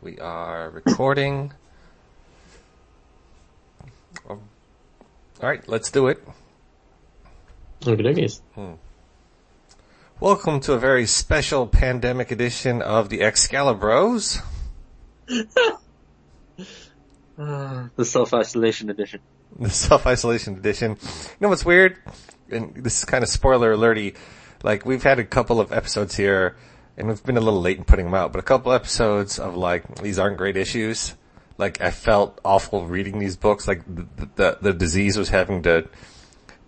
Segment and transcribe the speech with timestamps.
[0.00, 1.52] we are recording.
[4.28, 4.38] All
[5.42, 6.22] right, let's do it.
[7.82, 8.40] Okie dokies.
[8.54, 8.72] Hmm.
[10.20, 14.42] Welcome to a very special pandemic edition of the Excalibros.
[17.36, 19.20] The self-isolation edition.
[19.58, 20.98] the self-isolation edition.
[21.00, 21.96] You know what's weird?
[22.50, 24.14] And this is kind of spoiler alerty.
[24.62, 26.56] Like we've had a couple of episodes here
[27.00, 29.56] and we've been a little late in putting them out, but a couple episodes of
[29.56, 31.14] like, these aren't great issues.
[31.56, 33.66] Like I felt awful reading these books.
[33.66, 35.88] Like the, the, the disease was having to,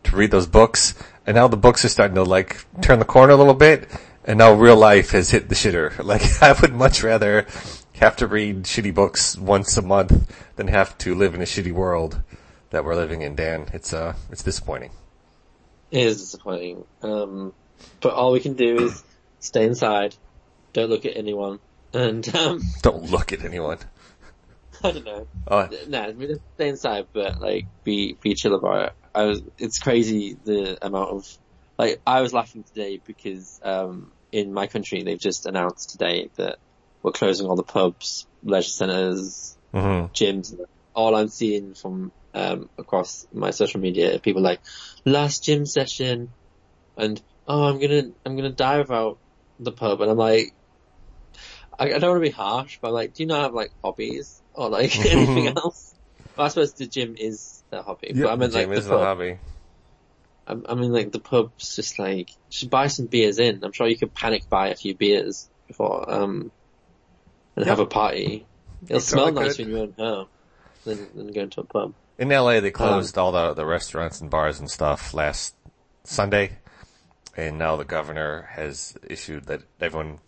[0.04, 0.94] to read those books.
[1.26, 3.90] And now the books are starting to like turn the corner a little bit.
[4.24, 5.96] And now real life has hit the shitter.
[6.04, 7.46] Like I would much rather
[8.00, 11.72] have to read shitty books once a month than have to live in a shitty
[11.72, 12.22] world
[12.70, 13.68] that we're living in, Dan.
[13.74, 14.92] It's, uh, it's disappointing.
[15.90, 16.84] It is disappointing.
[17.02, 17.52] Um,
[18.00, 19.04] but all we can do is
[19.40, 20.14] stay inside,
[20.72, 21.60] don't look at anyone,
[21.92, 23.78] and um, Don't look at anyone.
[24.82, 25.26] I don't know.
[25.46, 28.92] Oh, No, I mean, stay inside, but like be be chill about it.
[29.14, 29.42] I was.
[29.58, 31.24] It's crazy the amount of
[31.78, 36.58] like I was laughing today because um, in my country they've just announced today that
[37.02, 40.54] we're closing all the pubs, leisure centres, hmm gyms.
[40.94, 44.60] All I'm seeing from um, across my social media, are people like
[45.04, 46.30] last gym session,
[46.96, 49.18] and oh, I'm gonna I'm gonna die without
[49.58, 50.52] the pub, and I'm like,
[51.78, 54.40] I, I don't want to be harsh, but like, do you not have like hobbies
[54.54, 55.94] or like anything else?
[56.36, 58.86] Well, I suppose the gym is the hobby, but I mean like gym the is
[58.86, 59.00] pub.
[59.00, 59.38] hobby.
[60.46, 63.62] I, I mean like the pub's just like just buy some beers in.
[63.64, 66.50] I'm sure you could panic buy a few beers before um
[67.56, 68.46] and have a party.
[68.86, 69.66] It'll smell nice could.
[69.66, 70.26] when you're at home
[70.84, 71.94] than, than going to a pub.
[72.18, 75.54] In LA, they closed all the, the restaurants and bars and stuff last
[76.04, 76.58] Sunday.
[77.36, 80.18] And now the governor has issued that everyone,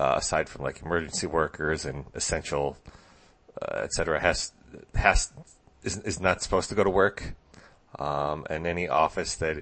[0.00, 2.76] uh, aside from like emergency workers and essential,
[3.60, 4.52] uh, et cetera, has,
[4.94, 5.32] has,
[5.82, 7.34] is, is not supposed to go to work.
[7.98, 9.56] Um, and any office that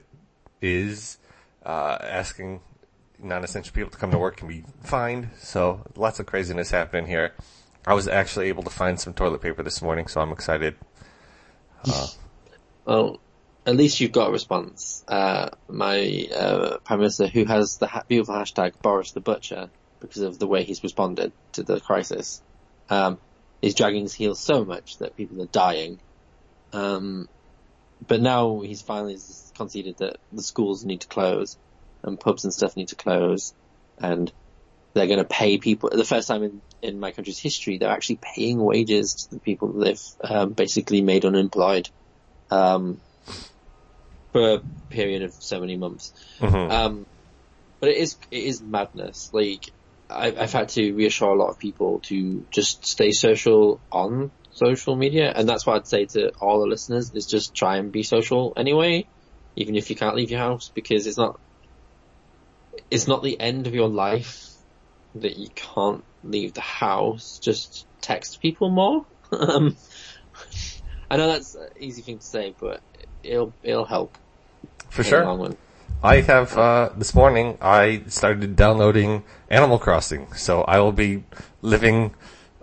[0.61, 1.19] is,
[1.65, 2.61] uh, asking
[3.19, 5.31] non-essential people to come to work can be fined.
[5.41, 7.35] So lots of craziness happening here.
[7.87, 10.77] I was actually able to find some toilet paper this morning, so I'm excited.
[12.85, 13.19] Well,
[13.65, 15.05] at least you've got a response.
[15.09, 20.23] Uh, my uh, prime minister, who has the ha- beautiful hashtag Boris the Butcher because
[20.23, 22.43] of the way he's responded to the crisis,
[22.89, 23.19] um,
[23.63, 26.01] is dragging his heels so much that people are dying.
[26.73, 27.29] Um,
[28.07, 29.19] but now he's finally
[29.57, 31.59] conceded that the schools need to close
[32.03, 33.53] and pubs and stuff need to close,
[33.99, 34.33] and
[34.95, 35.91] they're going to pay people.
[35.91, 39.73] The first time in, in my country's history, they're actually paying wages to the people
[39.73, 41.89] that they've um, basically made unemployed
[42.51, 43.01] um,
[44.33, 44.61] for a
[44.91, 46.13] period of so many months.
[46.41, 46.71] Mhm.
[46.71, 47.07] Um,
[47.81, 49.31] but it is it is madness.
[49.33, 49.71] Like
[50.11, 54.97] I, I've had to reassure a lot of people to just stay social on social
[54.97, 58.03] media, and that's what I'd say to all the listeners: is just try and be
[58.03, 59.07] social anyway,
[59.57, 61.39] even if you can't leave your house, because it's not
[62.91, 64.49] it's not the end of your life
[65.15, 67.39] that you can't leave the house.
[67.43, 69.07] Just text people more.
[69.33, 69.77] um,
[71.11, 72.81] I know that's an easy thing to say, but
[73.23, 74.15] it'll it'll help
[74.91, 75.59] For sure.
[76.03, 81.25] I have, uh, this morning I started downloading Animal Crossing, so I will be
[81.61, 82.15] living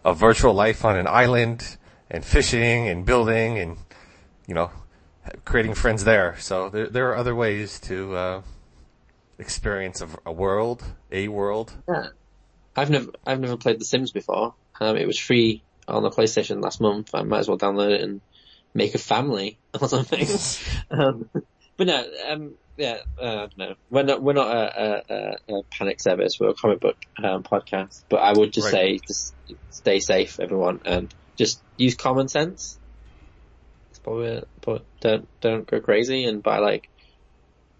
[0.06, 1.76] a virtual life on an island
[2.10, 3.78] and fishing and building and,
[4.48, 4.72] you know,
[5.44, 6.38] creating friends there.
[6.40, 8.42] So there, there are other ways to, uh,
[9.38, 11.74] experience a, a world, a world.
[11.90, 12.08] Yeah.
[12.74, 14.54] I've never, I've never played The Sims before.
[14.80, 17.14] Um, it was free on the PlayStation last month.
[17.14, 18.22] I might as well download it and
[18.74, 20.26] make a family or something.
[20.90, 21.30] um,
[21.76, 23.76] but no, um, yeah, uh, I.
[23.90, 26.38] We're not, we're not a, a, a, a panic service.
[26.40, 28.04] We're a comic book, um, podcast.
[28.10, 28.72] But I would just Right.
[28.72, 29.36] say, just
[29.70, 32.80] stay safe, everyone, and just use common sense.
[33.92, 36.90] It's probably, but don't, don't go crazy and buy like,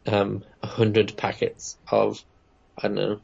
[0.08, 2.24] um, a hundred packets of,
[2.78, 3.22] I don't know,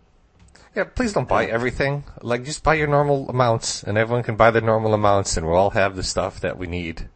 [0.76, 2.04] Yeah, please don't buy everything.
[2.22, 5.56] Like, just buy your normal amounts, and everyone can buy their normal amounts, and we'll
[5.58, 7.10] all have the stuff that we need.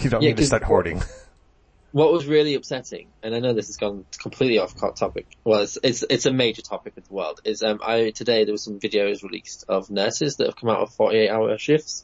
[0.00, 1.02] You don't Yeah, need to start hoarding.
[1.94, 5.28] what was really upsetting, and I know this has gone completely off topic.
[5.44, 7.38] Well, it's it's, it's a major topic in the world.
[7.44, 10.80] Is um I today there was some videos released of nurses that have come out
[10.80, 12.02] of 48 hour shifts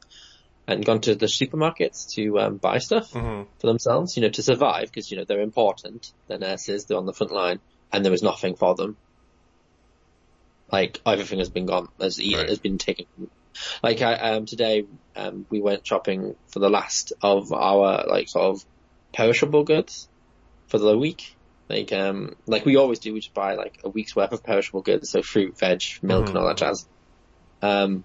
[0.69, 3.49] and gone to the supermarkets to um, buy stuff Mhm.
[3.61, 6.07] for themselves, you know, to survive because you know they're important.
[6.29, 6.85] They're nurses.
[6.85, 7.59] They're on the front line,
[7.93, 8.97] and there was nothing for them.
[10.71, 11.89] Like everything has been gone.
[12.01, 12.49] Has, e- Right.
[12.49, 13.07] has been taken.
[13.83, 14.85] Like I, um, today,
[15.17, 18.63] um, we went shopping for the last of our like sort of
[19.13, 20.09] perishable goods
[20.69, 21.23] for the week.
[21.69, 24.83] Like, um, like we always do, we just buy like a week's worth of perishable
[24.83, 26.87] goods, so fruit, veg, milk, and all that jazz.
[27.63, 28.05] Um,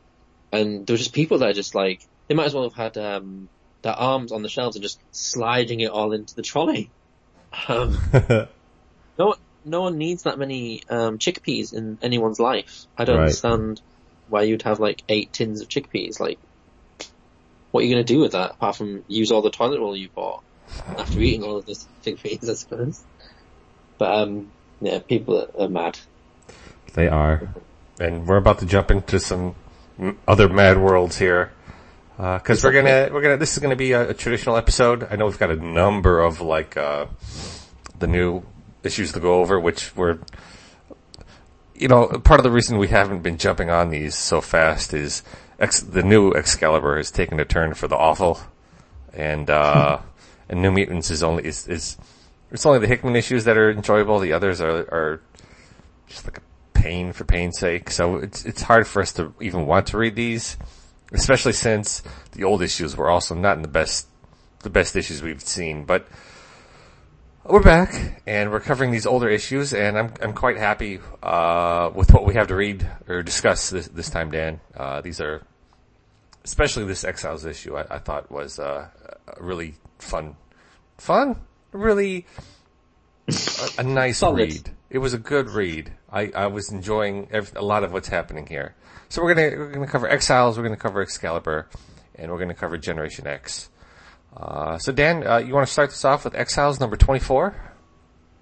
[0.51, 1.99] and there were just people that are just like
[2.29, 3.49] they might as well have had um,
[3.83, 6.91] their arms on the shelves and just sliding it all into the trolley.
[7.67, 12.85] Um, no, one, no one needs that many um, chickpeas in anyone's life.
[12.97, 13.23] I don't Right.
[13.25, 13.81] understand
[14.27, 16.19] why you'd have like eight tins of chickpeas.
[16.19, 16.39] Like,
[17.71, 19.97] what are you going to do with that apart from use all the toilet roll
[19.97, 20.44] you bought
[20.97, 22.49] after eating all of this chickpeas?
[22.49, 23.03] I suppose.
[23.97, 24.51] But um,
[24.81, 25.99] yeah, people are, are mad.
[26.93, 27.49] They are.
[27.99, 29.55] And we're about to jump into some
[30.27, 31.51] other mad worlds here.
[32.17, 35.05] Uh, cause we're gonna, we're gonna, this is gonna be a, a traditional episode.
[35.09, 37.07] I know we've got a number of like, uh,
[37.99, 38.43] the new
[38.83, 40.19] issues to go over, which we're,
[41.73, 45.23] you know, part of the reason we haven't been jumping on these so fast is
[45.59, 48.39] Ex- the new Excalibur has taken a turn for the awful.
[49.13, 49.99] And, uh,
[50.49, 51.97] and New Mutants is only, is, is,
[52.51, 54.19] it's only the Hickman issues that are enjoyable.
[54.19, 55.21] The others are, are
[56.07, 56.41] just like a
[56.85, 57.89] pain for pain's sake.
[57.89, 60.57] So it's it's hard for us to even want to read these,
[61.11, 62.03] especially since
[62.33, 64.07] the old issues were also not in the best
[64.59, 65.85] the best issues we've seen.
[65.85, 66.07] But
[67.43, 72.13] we're back and we're covering these older issues, and I'm I'm quite happy uh, with
[72.13, 74.59] what we have to read or discuss this this time, Dan.
[74.77, 75.41] Uh, these are
[76.45, 77.75] especially this Exiles issue.
[77.75, 78.87] I, I thought was uh,
[79.27, 80.37] a really fun,
[80.97, 81.35] fun,
[81.71, 82.25] really
[83.27, 84.69] a, a nice read.
[84.89, 85.91] It was a good read.
[86.09, 88.75] I, I was enjoying ev a lot of what's happening here.
[89.09, 91.67] So we're gonna we're gonna cover Exiles, we're gonna cover Excalibur,
[92.15, 93.69] and we're gonna cover Generation X.
[94.37, 97.55] Uh, so Dan, uh, you want to start this off with Exiles number twenty four?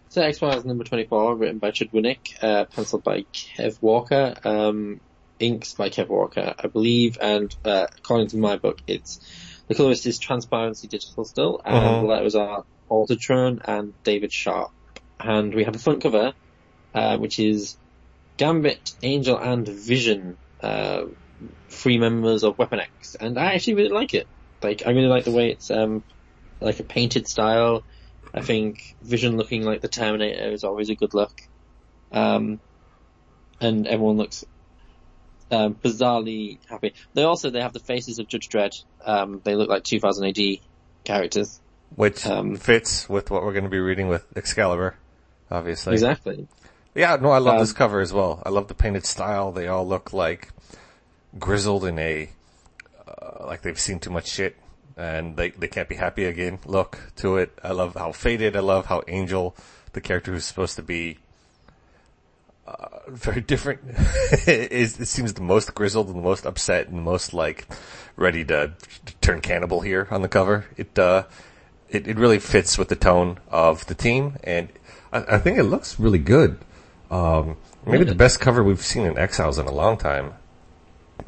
[0.10, 5.02] So Exiles number 24, written by Judd Winick, uh, penciled by Kev Walker, um,
[5.40, 9.20] inks by Kev Walker, I believe, and, uh, according to my book, it's,
[9.68, 12.00] the colorist is Transparency Digital still, and Mhm.
[12.02, 14.72] the letters are Altertron and David Sharpe.
[15.20, 16.34] And we have a front cover,
[16.94, 17.78] uh, which is
[18.38, 21.06] Gambit, Angel, and Vision, uh,
[21.72, 24.28] three members of Weapon X, and I actually really like it.
[24.62, 26.04] Like, I really like the way it's, um,
[26.62, 27.84] like a painted style,
[28.34, 31.34] I think Vision looking like the Terminator is always a good look.
[32.12, 32.62] Um,
[33.60, 34.44] and everyone looks
[35.54, 36.94] um, bizarrely happy.
[37.14, 38.84] They also they have the faces of Judge Dredd.
[39.06, 40.60] Um, they look like 2000 AD
[41.06, 41.60] characters.
[41.96, 44.96] which Um, fits with what we're going to be reading with Excalibur,
[45.52, 45.94] obviously.
[45.94, 46.48] Exactly.
[46.96, 48.42] Yeah, no, I love Um, this cover as well.
[48.46, 49.52] I love the painted style.
[49.52, 50.50] They all look like
[51.40, 52.30] grizzled in a,
[53.08, 54.56] uh, like they've seen too much shit
[54.96, 57.52] and they, they can't be happy again look to it.
[57.64, 58.56] I love how faded.
[58.56, 59.56] I love how Angel,
[59.94, 61.18] the character who's supposed to be,
[62.68, 63.82] uh, very different,
[64.48, 67.68] is, it seems the most grizzled and the most upset and the most like
[68.16, 68.74] ready to,
[69.06, 70.66] to turn cannibal here on the cover.
[70.78, 71.26] It, uh,
[71.90, 74.70] it, it really fits with the tone of the team and
[75.12, 76.58] I, I think it looks really good.
[77.12, 80.34] Um, maybe the best cover we've seen in Exiles in a long time.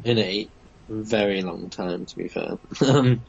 [0.04, 0.48] In a
[0.88, 2.58] very long time, to be fair.
[2.80, 3.20] Um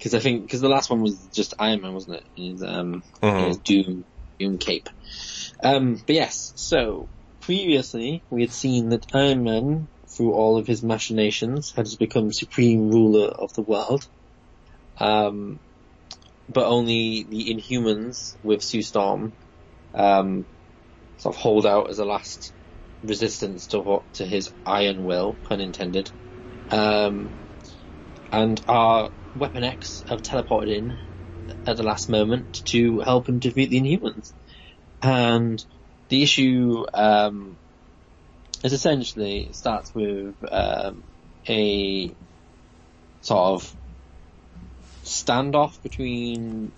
[0.00, 2.24] 'cause because I think because the last one was just Iron Man, wasn't it?
[2.34, 3.46] His um Mhm.
[3.46, 4.04] his Doom
[4.38, 4.88] Doom cape.
[5.62, 7.08] Um, but yes, so
[7.44, 12.88] previously we had seen that Iron Man, through all of his machinations, had become supreme
[12.88, 14.06] ruler of the world.
[14.98, 15.60] Um,
[16.48, 19.34] but only the Inhumans with Sue Storm,
[19.92, 20.46] um,
[21.18, 22.52] sort of hold out as a last
[23.02, 26.10] resistance to what, to his iron will, pun intended.
[26.70, 27.34] Um,
[28.32, 30.98] and our Weapon X have teleported in
[31.66, 34.32] at the last moment to help him defeat the Inhumans.
[35.02, 35.62] And
[36.14, 37.56] the issue, um,
[38.62, 41.02] is essentially starts with, um,
[41.48, 42.10] a
[43.20, 43.76] sort of
[45.02, 46.70] standoff between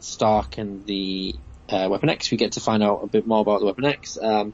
[0.00, 1.34] Stark and the
[1.70, 2.30] uh, Weapon X.
[2.30, 4.18] We get to find out a bit more about the Weapon X.
[4.20, 4.52] Um,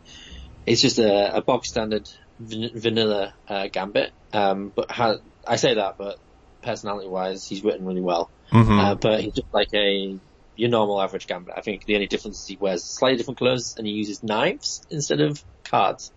[0.64, 5.74] it's just a, a bog standard van- vanilla uh, Gambit, um, but ha- I say
[5.74, 6.18] that, but
[6.62, 8.30] personality wise, he's written really well.
[8.52, 8.78] Mm-hmm.
[8.78, 10.16] Uh, but he's just like a
[10.62, 11.54] your normal average gambler.
[11.56, 14.80] I think the only difference is he wears slightly different clothes and he uses knives
[14.90, 16.12] instead of cards.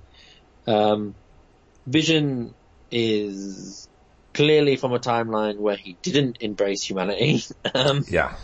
[0.67, 1.15] Um,
[1.87, 2.53] Vision
[2.91, 3.89] is
[4.35, 7.43] clearly from a timeline where he didn't embrace humanity.
[7.73, 8.35] um, yeah.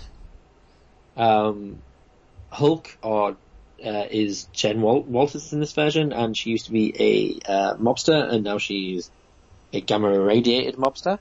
[1.16, 1.84] um,
[2.50, 3.38] Hulk or
[3.86, 6.96] uh, is Jen Wal- Walters in this version, and she used to be
[7.48, 9.12] a uh, mobster, and now she's
[9.72, 11.20] a gamma irradiated mobster.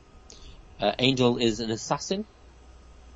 [0.80, 2.24] Uh, Angel is an assassin.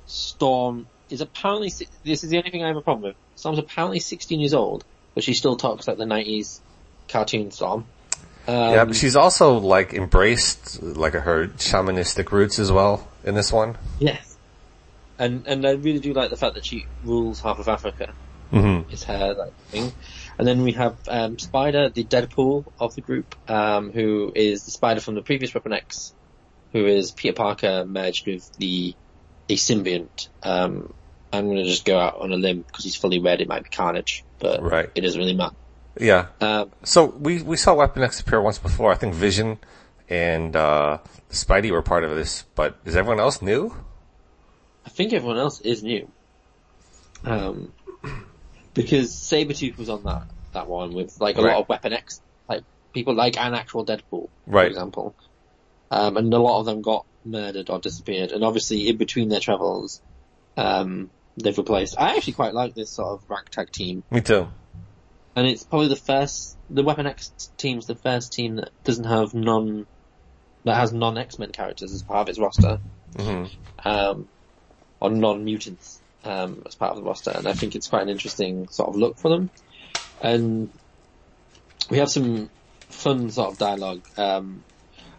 [0.05, 1.71] Storm is apparently
[2.03, 3.15] this is the only thing I have a problem with.
[3.35, 4.83] Storm's apparently 16 years old,
[5.13, 6.59] but she still talks like the 90s
[7.07, 7.85] cartoon Storm.
[8.47, 13.51] Um, yeah, but she's also like embraced like her shamanistic roots as well in this
[13.51, 13.77] one.
[13.99, 14.33] yes.
[15.17, 18.13] And and I really do like the fact that she rules half of Africa.
[18.51, 18.91] Mm-hmm.
[18.91, 19.91] is her like thing.
[20.37, 24.71] And then we have um, Spider, the Deadpool of the group, um, who is the
[24.71, 26.13] Spider from the previous Weapon X,
[26.71, 28.93] who is Peter Parker merged with the
[29.49, 30.27] a symbiont.
[30.43, 30.93] Um,
[31.33, 33.41] I'm going to just go out on a limb because he's fully red.
[33.41, 34.89] It might be Carnage, but Right.
[34.95, 35.55] it doesn't really matter.
[35.99, 36.27] Yeah.
[36.41, 38.91] Um, So we we saw Weapon X appear once before.
[38.91, 39.59] I think Vision
[40.09, 40.99] and uh
[41.29, 43.73] Spidey were part of this, but is everyone else new?
[44.85, 46.11] I think everyone else is new.
[47.23, 47.73] Um,
[48.73, 50.23] because Sabretooth was on that,
[50.53, 51.53] that one with like a Right.
[51.53, 54.63] lot of Weapon X, like people like an actual Deadpool, Right.
[54.65, 55.15] for example.
[55.91, 58.31] Um, and a lot of them got murdered or disappeared.
[58.31, 60.01] And obviously in between their travels,
[60.57, 61.09] um,
[61.41, 61.95] they've replaced.
[61.97, 64.03] I actually quite like this sort of ragtag team.
[64.11, 64.47] Me too.
[65.35, 69.33] And it's probably the first, the Weapon X team's the first team that doesn't have
[69.33, 69.85] non,
[70.63, 72.79] that has non-X-Men characters as part of its roster
[73.17, 73.45] hmm
[73.83, 74.27] um,
[74.99, 78.67] or non-mutants um, as part of the roster, and I think it's quite an interesting
[78.69, 79.49] sort of look for them.
[80.21, 80.69] And
[81.89, 82.49] we have some
[82.89, 84.01] fun sort of dialogue.
[84.17, 84.63] Um,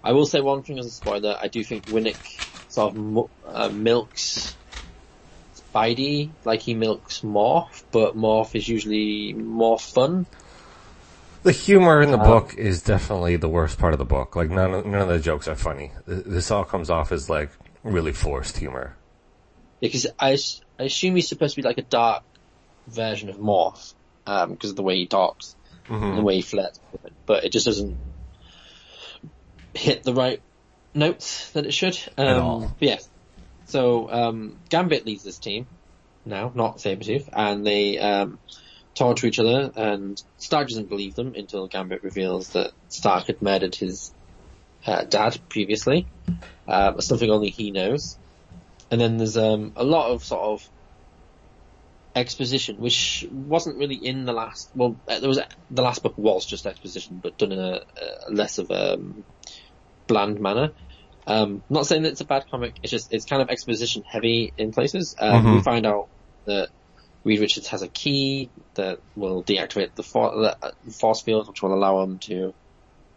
[0.06, 2.14] I will say one thing as a spoiler: I do think Winick
[2.68, 4.56] sort of uh, milks
[5.75, 10.26] Spidey like he milks Morph, but Morph is usually more fun.
[11.42, 14.36] The humor in the Um, book is definitely the worst part of the book.
[14.36, 15.90] Like none of, none of the jokes are funny.
[16.06, 17.50] This all comes off as like
[17.82, 18.96] really forced humor.
[19.80, 20.38] Because I,
[20.78, 22.22] I assume he's supposed to be like a dark
[22.86, 23.92] version of Morph,
[24.26, 25.56] um, because of the way he talks.
[25.88, 26.80] and the way he flirts
[27.26, 27.96] but it just doesn't
[29.76, 30.40] hit the right
[30.95, 31.99] notes that it should.
[32.16, 32.61] Um, all.
[32.78, 33.09] but yes.
[33.66, 35.66] So, um, Gambit leads this team
[36.25, 38.38] now, not Sabretooth, and they, um,
[38.95, 43.42] talk to each other and Stark doesn't believe them until Gambit reveals that Stark had
[43.42, 44.12] murdered his,
[44.87, 46.06] uh, dad previously,
[46.66, 48.16] uh, something only he knows.
[48.90, 50.68] And then there's, um, a lot of sort of
[52.16, 54.71] exposition, which wasn't really in the last.
[54.75, 55.38] Well, uh, there was
[55.71, 57.83] the last book was just exposition, but done in a,
[58.26, 59.23] a less of a um,
[60.06, 60.72] bland manner.
[61.26, 62.76] Um, not saying that it's a bad comic.
[62.82, 65.14] It's just it's kind of exposition heavy in places.
[65.18, 65.54] Um, Mhm.
[65.56, 66.08] We find out
[66.46, 66.68] that
[67.25, 70.70] Reed Richards has a key that will deactivate the, for- the uh,
[71.00, 72.54] force field, which will allow him to.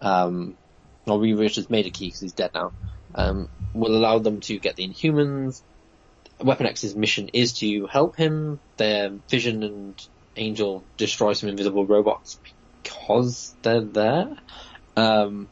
[0.02, 0.58] Um,
[1.06, 2.74] well, Reed Richards made a key because he's dead now.
[3.14, 5.62] Um, will allow them to get the Inhumans.
[6.40, 8.62] Weapon X's mission is to help him.
[8.78, 10.02] Their Vision and
[10.36, 12.40] Angel destroy some invisible robots
[12.82, 14.30] because they're there.
[14.96, 15.50] Um,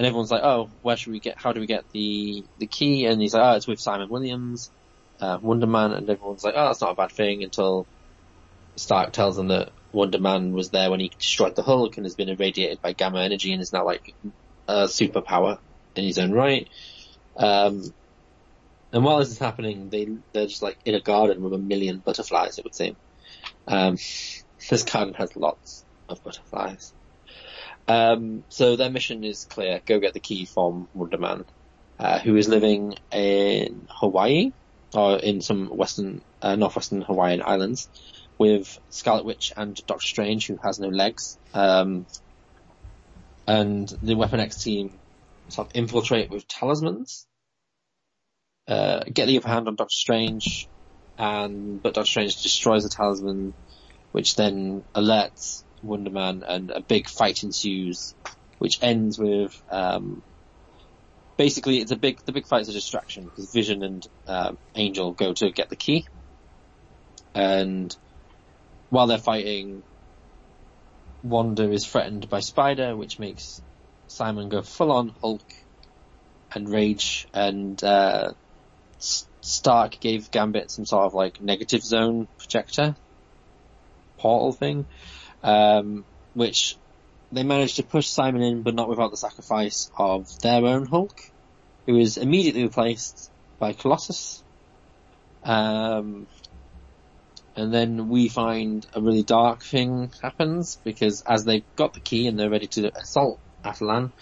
[0.00, 1.34] and everyone's like, "Oh, where should we get?
[1.36, 4.70] How do we get the the key?" And he's like, "Oh, it's with Simon Williams,
[5.20, 7.86] uh, Wonder Man." And everyone's like, "Oh, that's not a bad thing." Until
[8.78, 12.14] Stark tells them that Wonder Man was there when he destroyed the Hulk and has
[12.14, 14.14] been irradiated by gamma energy and is now like
[14.66, 15.58] a superpower
[15.94, 16.66] in his own right.
[17.36, 17.82] Um,
[18.94, 21.98] and while this is happening, they they're just like in a garden with a million
[21.98, 22.56] butterflies.
[22.56, 22.96] It would seem.
[23.66, 23.98] Um,
[24.70, 26.94] this garden has lots of butterflies.
[27.90, 31.44] Um, so their mission is clear: go get the key from Wonder Man,
[31.98, 34.52] uh, who is living in Hawaii
[34.94, 37.88] or in some western, uh, northwestern Hawaiian islands,
[38.38, 41.36] with Scarlet Witch and Doctor Strange, who has no legs.
[41.52, 42.06] Um,
[43.48, 45.00] and the Weapon X team
[45.48, 47.26] sort of infiltrate with talismans
[48.68, 50.68] uh, get the upper hand on Doctor Strange,
[51.18, 53.52] and but Doctor Strange destroys the talisman,
[54.12, 58.14] which then alerts Wonder Man, and a big fight ensues,
[58.58, 60.22] which ends with um,
[61.36, 65.32] basically it's a big the big fight's a distraction because Vision and um Angel go
[65.32, 66.06] to get the key,
[67.34, 67.96] and
[68.90, 69.82] while they're fighting,
[71.22, 73.62] Wanda is threatened by Spider, which makes
[74.08, 75.44] Simon go full on Hulk
[76.52, 77.28] and rage.
[77.32, 78.32] And uh,
[78.98, 82.96] Stark gave Gambit some sort of like negative zone projector
[84.18, 84.86] portal thing,
[85.42, 86.04] um,
[86.34, 86.76] which
[87.32, 91.20] they managed to push Simon in, but not without the sacrifice of their own Hulk,
[91.86, 94.42] who is immediately replaced by Colossus.
[95.44, 96.26] Um,
[97.56, 102.26] and then we find a really dark thing happens because as they've got the key
[102.26, 104.12] and they're ready to assault Attilan,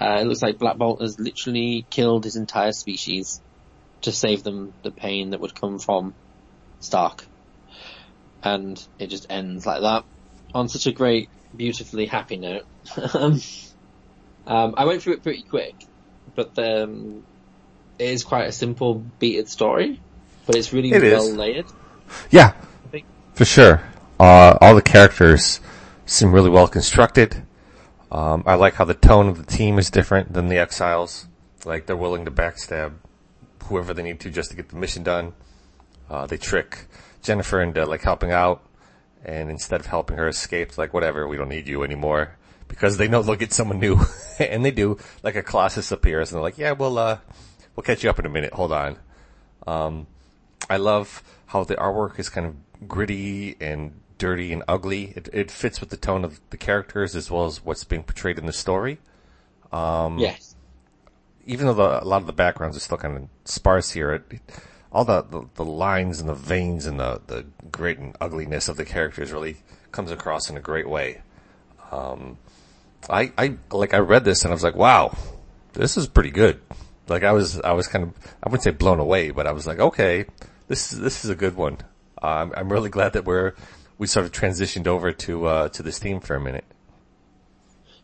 [0.00, 3.40] uh, it looks like Black Bolt has literally killed his entire species
[4.02, 6.14] to save them the pain that would come from
[6.78, 7.24] Stark.
[8.42, 10.04] And it just ends like that
[10.54, 12.66] on such a great, beautifully happy note.
[13.14, 13.40] um,
[14.46, 15.74] um, I went through it pretty quick,
[16.34, 17.24] but um,
[17.98, 20.00] it is quite a simple, beated story,
[20.46, 21.12] but it's really It is.
[21.12, 21.66] well layered.
[22.30, 22.54] Yeah,
[23.34, 23.82] for sure.
[24.18, 25.60] Uh, all the characters
[26.06, 27.42] seem really well constructed.
[28.10, 31.28] Um, I like how the tone of the team is different than the Exiles.
[31.64, 32.94] Like they're willing to backstab
[33.64, 35.34] whoever they need to just to get the mission done.
[36.08, 36.86] Uh, they trick
[37.22, 38.62] Jennifer into like helping out,
[39.24, 42.36] and instead of helping her escape, like whatever, we don't need you anymore
[42.68, 43.98] because they know they'll get someone new,
[44.38, 44.98] and they do.
[45.22, 47.18] Like a Colossus appears, and they're like, "Yeah, we'll uh,
[47.74, 48.52] we'll catch you up in a minute.
[48.54, 48.98] Hold on."
[49.66, 50.06] Um,
[50.70, 55.12] I love how the artwork is kind of gritty and dirty and ugly.
[55.16, 58.38] It, it fits with the tone of the characters as well as what's being portrayed
[58.38, 58.98] in the story.
[59.72, 60.56] Um, Yes.
[61.46, 64.40] even though the, a lot of the backgrounds are still kind of sparse here, it,
[64.92, 68.76] all the, the, the lines and the veins and the, the grit and ugliness of
[68.76, 69.56] the characters really
[69.92, 71.20] comes across in a great way.
[71.90, 72.38] Um,
[73.08, 75.16] I, I, like, I read this and I was like, wow,
[75.74, 76.60] this is pretty good.
[77.06, 78.10] Like, I was, I was kind of,
[78.42, 80.26] I wouldn't say blown away, but I was like, okay,
[80.68, 81.78] this is, this is a good one.
[82.22, 83.54] Um, I'm really glad that we're,
[83.96, 86.64] we sort of transitioned over to, uh, to this theme for a minute.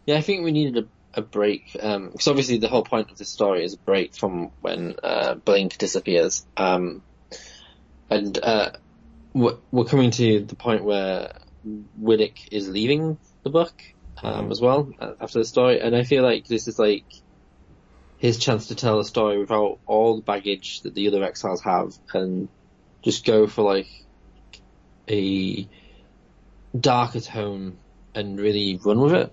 [0.06, 0.86] Yeah, I think we needed a,
[1.16, 4.96] a break, because obviously the whole point of this story is a break from when
[5.02, 6.46] uh, Blink disappears.
[6.56, 7.02] Um,
[8.10, 8.72] and uh,
[9.32, 11.32] we're, coming to the point where
[12.00, 13.72] Winick is leaving the book
[14.22, 17.04] um, as well uh, after the story, and I feel like this is like
[18.18, 21.94] his chance to tell a story without all the baggage that the other exiles have,
[22.12, 22.48] and
[23.02, 23.88] just go for like
[25.10, 25.68] a
[26.78, 27.76] darker tone
[28.14, 29.32] and really run with it.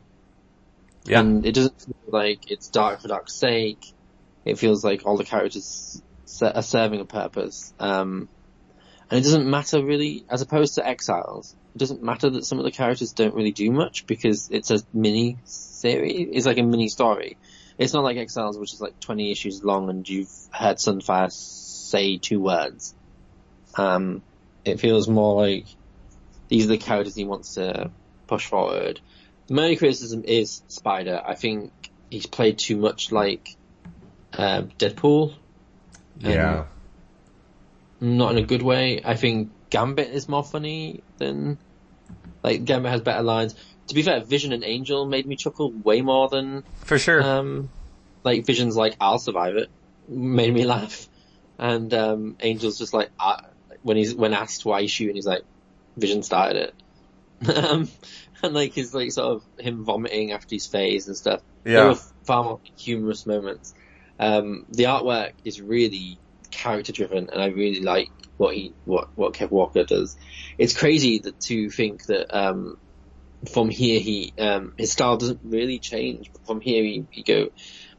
[1.06, 1.20] Yeah.
[1.20, 3.94] And it doesn't feel like it's dark for dark's sake.
[4.46, 6.02] It feels like all the characters
[6.42, 7.74] are serving a purpose.
[7.80, 8.30] Um,
[9.10, 12.66] and it doesn't matter really, as opposed to Exiles, it doesn't matter that some of
[12.66, 16.30] the characters don't really do much because it's a mini series.
[16.32, 17.38] It's like a mini story.
[17.78, 22.18] It's not like Exiles, which is like 20 issues long and you've heard Sunfire say
[22.18, 22.96] two words.
[23.76, 24.22] Um,
[24.64, 25.66] it feels more like
[26.48, 27.92] these are the characters he wants to
[28.28, 29.00] push forward.
[29.50, 31.22] My only criticism is Spider.
[31.26, 31.72] I think
[32.10, 33.56] he's played too much like
[34.34, 35.34] uh, Deadpool,
[36.20, 36.66] Yeah.
[38.00, 39.02] not in a good way.
[39.04, 41.58] I think Gambit is more funny than
[42.44, 43.56] like Gambit has better lines.
[43.88, 47.22] To be fair, Vision and Angel made me chuckle way more than For sure.
[47.22, 47.70] um,
[48.24, 49.70] like Vision's like I'll survive it
[50.08, 51.08] made me laugh,
[51.60, 53.42] and um, Angel's just like uh,
[53.84, 55.44] when he's when asked why he's shooting, he's like
[55.98, 56.74] Vision started
[57.42, 57.90] it, um,
[58.44, 61.42] and like his like sort of him vomiting after his phase and stuff.
[61.64, 61.74] Yeah.
[61.74, 63.74] There were far more humorous moments.
[64.20, 66.20] Um, the artwork is really
[66.52, 70.18] character driven, and I really like what he what what Kev Walker does.
[70.58, 72.78] It's crazy that to think that um,
[73.52, 76.32] from here he um, his style doesn't really change.
[76.32, 77.50] But from here he, he go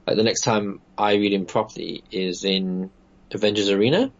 [0.07, 2.91] like the next time I read him properly is in
[3.33, 4.13] Avengers Arena.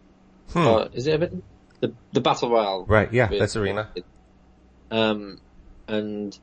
[0.51, 0.67] Hmm.
[0.67, 1.43] Or is it Aven-
[1.79, 2.85] the the battle royale?
[2.85, 3.89] Right, yeah, with- that's Arena.
[4.91, 5.39] Um,
[5.87, 6.37] and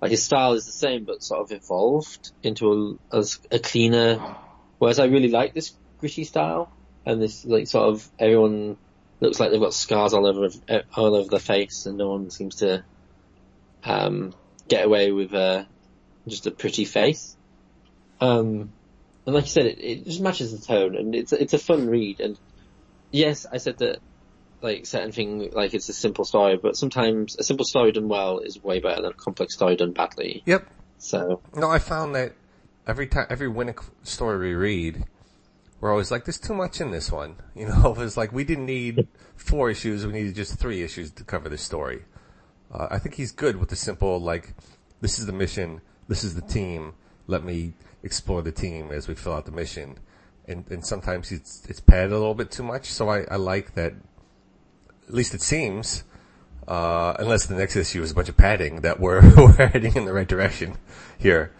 [0.00, 4.36] like his style is the same, but sort of evolved into a, a cleaner.
[4.78, 6.72] Whereas I really like this gritty style,
[7.04, 8.76] and this like sort of everyone
[9.20, 10.48] looks like they've got scars all over
[10.96, 12.82] all over their face, and no one seems to
[13.84, 14.32] um,
[14.68, 15.64] get away with uh,
[16.26, 17.36] just a pretty face.
[18.20, 18.72] Um,
[19.26, 21.88] and like you said, it, it just matches the tone, and it's it's a fun
[21.88, 22.20] read.
[22.20, 22.38] And
[23.10, 23.98] yes, I said that
[24.62, 28.38] like certain thing like it's a simple story, but sometimes a simple story done well
[28.38, 30.42] is way better than a complex story done badly.
[30.46, 30.68] Yep.
[30.98, 32.34] So No, I found that
[32.86, 35.04] every time, every Winick story we read,
[35.80, 37.36] we're always like, there's too much in this one.
[37.54, 41.10] You know, it was like we didn't need four issues, we needed just three issues
[41.12, 42.04] to cover this story.
[42.72, 44.54] Uh, I think he's good with the simple, like,
[45.00, 46.94] this is the mission, this is the team,
[47.26, 49.98] let me explore the team as we fill out the mission.
[50.46, 53.74] And, and sometimes it's, it's padded a little bit too much, so I, I like
[53.74, 53.94] that,
[55.10, 56.04] at least it seems,
[56.68, 60.04] uh, unless the next issue is a bunch of padding, that we're, we're heading in
[60.04, 60.76] the right direction
[61.18, 61.52] here.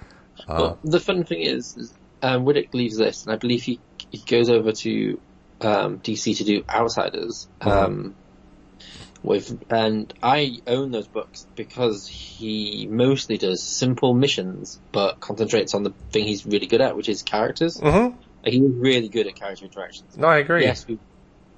[0.48, 4.18] Uh, well, the fun thing is, is um, leaves this, and I believe he he
[4.18, 5.20] goes over to
[5.60, 7.48] um, DC to do Outsiders.
[7.60, 8.14] Um,
[9.22, 15.82] with and I own those books because he mostly does simple missions, but concentrates on
[15.82, 17.78] the thing he's really good at, which is characters.
[17.78, 18.16] Mm-hmm.
[18.42, 20.16] Like, he's really good at character interactions.
[20.16, 20.62] No, I agree.
[20.62, 20.98] Yes, we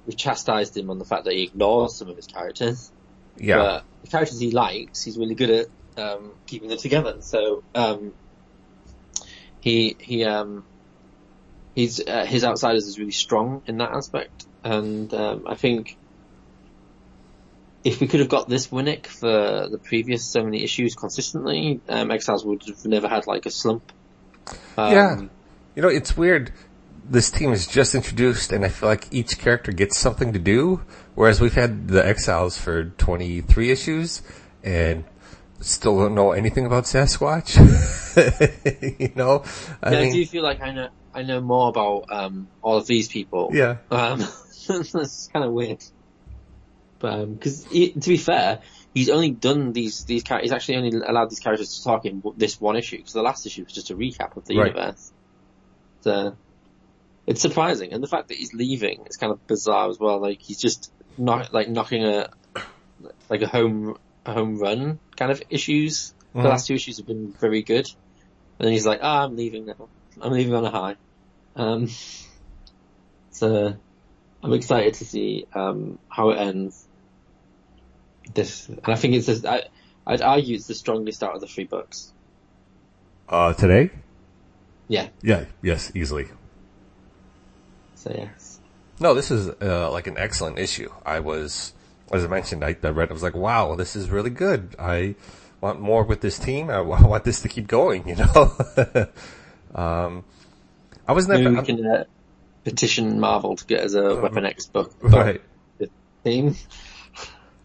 [0.05, 2.91] we chastised him on the fact that he ignores some of his characters.
[3.37, 3.57] yeah.
[3.57, 7.17] But the characters he likes, he's really good at um, keeping them together.
[7.21, 8.13] So um,
[9.59, 10.65] he he um,
[11.75, 15.97] he's uh, his outsiders is really strong in that aspect, and um, I think
[17.83, 22.11] if we could have got this Winick for the previous so many issues consistently, um,
[22.11, 23.91] Exiles would have never had like a slump.
[24.77, 25.21] Um, Yeah.
[25.75, 26.53] You know, it's weird.
[27.05, 30.81] This team is just introduced and I feel like each character gets something to do,
[31.15, 34.21] whereas we've had the Exiles for 23 issues
[34.63, 35.03] and
[35.59, 37.55] still don't know anything about Sasquatch.
[38.99, 39.43] you know?
[39.81, 42.87] I yeah, I do feel like I know I know more about um, all of
[42.87, 43.49] these people.
[43.53, 43.77] yeah.
[43.91, 44.19] Um,
[44.67, 45.83] that's kind of weird.
[46.99, 48.61] Because to be fair,
[48.93, 50.51] he's only done these these characters.
[50.51, 53.45] He's actually only allowed these characters to talk in this one issue because the last
[53.45, 54.73] issue was just a recap of the Right.
[54.73, 55.11] universe.
[56.01, 56.37] So
[57.25, 60.19] it's surprising, and the fact that he's leaving is kind of bizarre as well.
[60.19, 62.29] Like he's just not like knocking a
[63.29, 66.13] like a home a home run kind of issues.
[66.35, 66.43] Mhm.
[66.43, 67.87] The last two issues have been very good,
[68.59, 69.87] and then he's like, "Ah, I'm leaving now.
[70.21, 70.95] I'm leaving on a high."
[71.55, 71.89] Um,
[73.31, 73.75] so
[74.41, 76.87] I'm excited to see um, how it ends.
[78.33, 79.63] This, and I think it's, just, I,
[80.07, 82.11] I'd argue it's the strongest out of the three books.
[83.27, 83.91] Uh, today?
[84.87, 85.09] Yeah.
[85.21, 86.27] Yeah, yes, easily.
[88.03, 88.59] So yes.
[88.99, 90.89] No, this is uh, like an excellent issue.
[91.05, 91.73] I was,
[92.11, 93.09] as I mentioned, I, I read.
[93.09, 95.15] I was like, "Wow, this is really good." I
[95.61, 96.69] want more with this team.
[96.69, 98.09] I, wa- want this to keep going.
[98.09, 99.07] You know.
[99.75, 100.25] um,
[101.07, 102.03] I was never Maybe we can uh,
[102.65, 104.93] petition Marvel to get as a Weapon X book.
[105.01, 105.41] right.
[106.25, 106.55] Theme.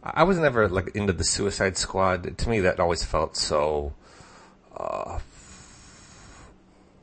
[0.04, 2.38] I was never like into the Suicide Squad.
[2.38, 3.92] To me, that always felt so.
[4.76, 5.18] Uh,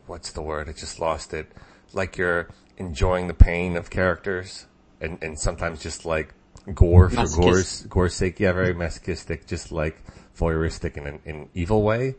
[0.08, 0.70] what's the word?
[0.70, 1.52] I just lost it.
[1.96, 4.68] Like you're enjoying the pain of characters,
[5.02, 6.34] and and sometimes just like
[6.74, 7.42] gore for Masochist.
[7.42, 8.40] gore's gore's sake.
[8.40, 9.98] Yeah, very masochistic, just like
[10.38, 12.16] voyeuristic in an, in evil way.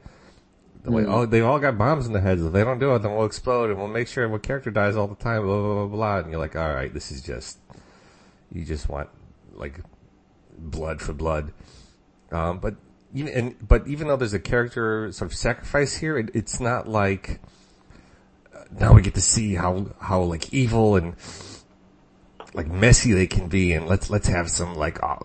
[0.83, 2.45] The way, oh, they all got bombs in their heads.
[2.45, 4.97] If they don't do it, then we'll explode, and we'll make sure one character dies
[4.97, 5.43] all the time.
[5.43, 6.19] Blah blah blah blah.
[6.19, 7.59] And you're like, all right, this is just.
[8.53, 9.09] You just want
[9.53, 9.81] like
[10.57, 11.53] blood for blood.
[12.31, 12.77] Um, but
[13.15, 16.89] even and, but even though there's a character sort of sacrifice here, it, it's not
[16.89, 17.41] like
[18.79, 21.15] now we get to see how how like evil and
[22.55, 25.17] like messy they can be, and let's let's have some like uh,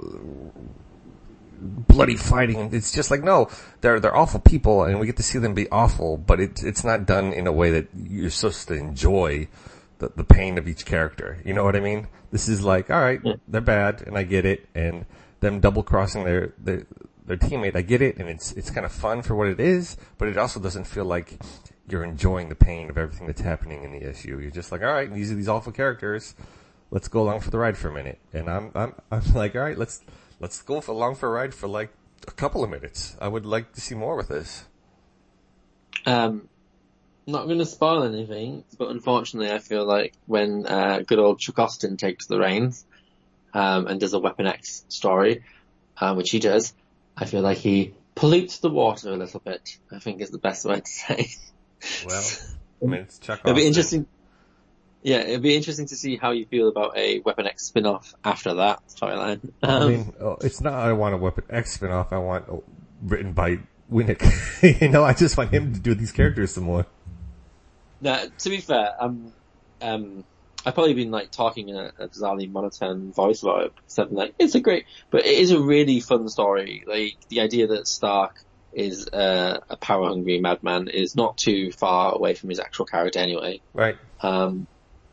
[1.62, 2.70] bloody fighting.
[2.74, 3.50] It's just like no,
[3.82, 6.84] they're they're awful people, and we get to see them be awful, but it's it's
[6.84, 9.48] not done in a way that you're supposed to enjoy
[10.00, 11.42] the, the pain of each character.
[11.46, 12.08] You know what I mean?
[12.32, 15.06] This is like, all right, they're bad, and I get it, and
[15.40, 16.86] them double crossing their, their
[17.26, 19.98] their teammate, I get it, and it's it's kind of fun for what it is,
[20.18, 21.40] but it also doesn't feel like
[21.90, 24.40] you're enjoying the pain of everything that's happening in the issue.
[24.40, 26.36] You're just like, all right, these are these awful characters.
[26.90, 29.62] Let's go along for the ride for a minute, and I'm I'm I'm like, all
[29.62, 30.02] right, let's
[30.40, 31.92] let's go for along for a ride for like
[32.28, 33.16] a couple of minutes.
[33.20, 34.66] I would like to see more with this.
[36.06, 36.50] Um,
[37.28, 41.60] not going to spoil anything, but unfortunately, I feel like when uh, good old Chuck
[41.60, 42.86] Austin takes the reins
[43.54, 45.44] um, and does a Weapon X story,
[45.98, 46.74] uh, which he does,
[47.16, 49.78] I feel like he pollutes the water a little bit.
[49.92, 51.28] I think is the best way to say.
[52.06, 52.24] Well,
[52.82, 53.42] I mean, it's Chuck.
[53.44, 54.06] It'll be interesting.
[55.04, 58.54] Yeah, it'll be interesting to see how you feel about a Weapon X spin-off after
[58.56, 59.52] that storyline.
[59.64, 60.74] I Um, mean, oh, it's not.
[60.74, 62.12] I want a Weapon X spinoff.
[62.14, 62.64] I want oh,
[63.02, 63.60] written by
[63.92, 64.22] Winick.
[64.82, 66.86] you know, I just want him to do these characters some more.
[68.00, 69.32] No, to be fair, um,
[69.82, 70.24] um,
[70.66, 73.74] I've probably been like talking in a, a bizarrely monotone voice about it.
[73.76, 76.84] because like, it's a great, but it is a really fun story.
[76.86, 82.14] Like the idea that Stark is uh, a power hungry madman is not too far
[82.14, 83.62] away from his actual character anyway.
[83.74, 83.98] Right.
[84.22, 84.68] Um,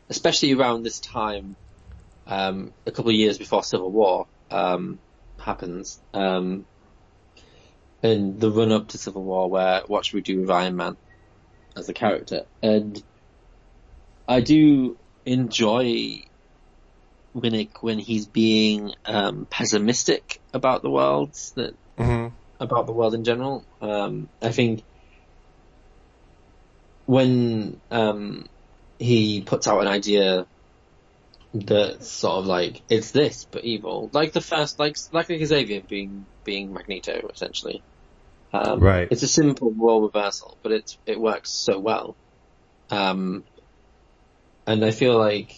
[0.09, 1.55] especially around this time,
[2.27, 4.99] um, a couple of years before Civil War um,
[5.39, 6.65] happens, um,
[8.01, 10.97] and the run up to Civil War, where what should we do with Iron Man
[11.75, 12.45] as a character?
[12.61, 13.01] And
[14.27, 16.23] I do enjoy
[17.35, 21.75] Winick when he's being um, pessimistic about the world that
[22.59, 23.65] about the world in general.
[23.81, 24.83] Um, I think
[27.05, 28.45] when um,
[28.99, 30.45] he puts out an idea
[31.53, 36.27] that's sort of like it's this but evil, like the first, like like Xavier being
[36.45, 37.83] being Magneto essentially.
[38.53, 39.07] Um, Right.
[39.11, 42.17] It's a simple role reversal, but it it works so well.
[42.89, 43.45] Um,
[44.67, 45.51] and I feel like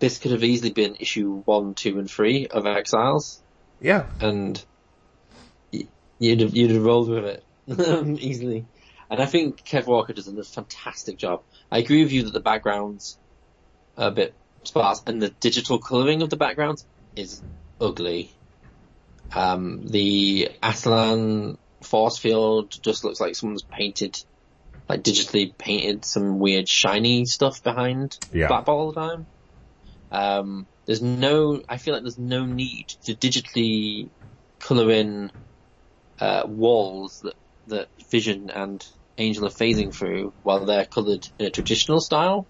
[0.00, 3.42] this could have easily been issue one, two, and three of Exiles
[3.80, 4.06] Yeah.
[4.20, 4.64] and
[6.18, 7.44] you'd have, you'd have rolled with it
[8.20, 8.66] easily.
[9.08, 11.42] And I think Kev Walker does a fantastic job.
[11.70, 13.18] I agree with you that the backgrounds
[13.96, 17.42] are a bit sparse, and the digital colouring of the backgrounds is
[17.80, 18.32] ugly.
[19.34, 24.16] Um, the Aslan force field just looks like someone's painted,
[24.88, 28.48] like digitally painted some weird shiny stuff behind Yeah.
[28.48, 29.26] Black Bolt all the time.
[30.10, 34.10] Um, there's no, I feel like there's no need to digitally
[34.60, 35.30] colour in
[36.20, 37.34] uh, walls that,
[37.66, 38.84] that Vision and
[39.18, 42.46] Angel are phasing through while they're coloured in a traditional style.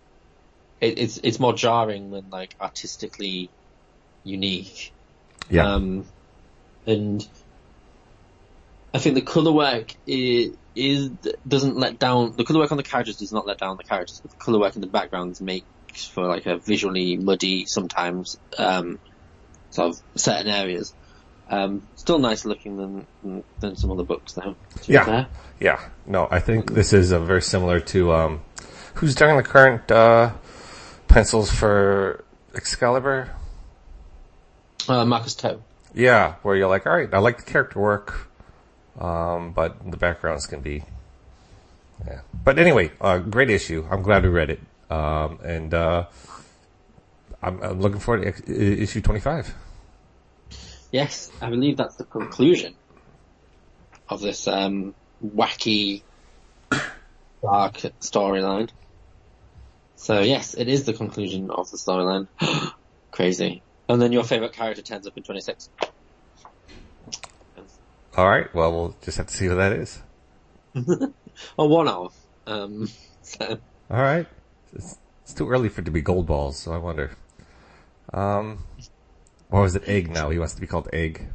[0.81, 3.51] It, it's it's more jarring than like artistically
[4.25, 4.93] unique.
[5.49, 5.75] Yeah.
[5.75, 6.07] Um,
[6.87, 7.27] and
[8.93, 11.11] I think the colour work is, is
[11.47, 14.21] doesn't let down the colour work on the characters does not let down the characters,
[14.23, 15.67] but the colour work in the backgrounds makes
[16.13, 18.99] for like a visually muddy sometimes um,
[19.71, 20.95] sort of certain areas.
[21.49, 24.57] Um, still nicer looking than, than, than some other books though.
[24.87, 25.05] Yeah.
[25.05, 25.27] fair.
[25.61, 25.81] Yeah.
[26.07, 28.43] No, I think this is uh, very similar to, um,
[28.95, 30.33] who's doing the current, uh,
[31.09, 33.31] pencils for Excalibur?
[34.89, 35.59] Uh, Marcus To.
[35.95, 38.29] Yeah, where you're like, alright, I like the character work,
[39.01, 40.85] um, but the backgrounds can be,
[42.07, 42.21] yeah.
[42.45, 43.87] But anyway, uh, great issue.
[43.91, 44.61] I'm glad we read it.
[44.91, 46.07] Um, and, uh,
[47.43, 49.55] I'm, I'm looking forward to issue 25.
[50.93, 52.75] Yes, I believe that's the conclusion
[54.09, 54.95] of this um,
[55.25, 56.03] wacky,
[57.43, 58.71] dark storyline.
[59.97, 62.29] So yes, it is the conclusion of the storyline.
[63.11, 63.63] Crazy.
[63.89, 65.71] And then your favorite character turns up in 26.
[68.17, 70.03] Alright, well, we'll just have to see what that is.
[71.59, 72.15] Or one of.
[72.47, 72.89] Um,
[73.23, 73.59] so,
[73.91, 74.27] Alright.
[74.75, 77.11] It's, it's too early for it to be Goldballs, so I wonder.
[78.13, 78.65] Um,
[79.51, 80.31] or was it egg now?
[80.31, 81.29] He wants to be called egg.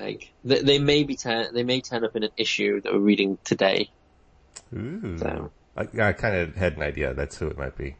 [0.00, 2.98] like, they, they may be turn, they may turn up in an issue that we're
[2.98, 3.90] reading today.
[4.74, 5.18] Ooh.
[5.18, 7.14] So, I, I kind of had an idea.
[7.14, 7.96] That's who it might be.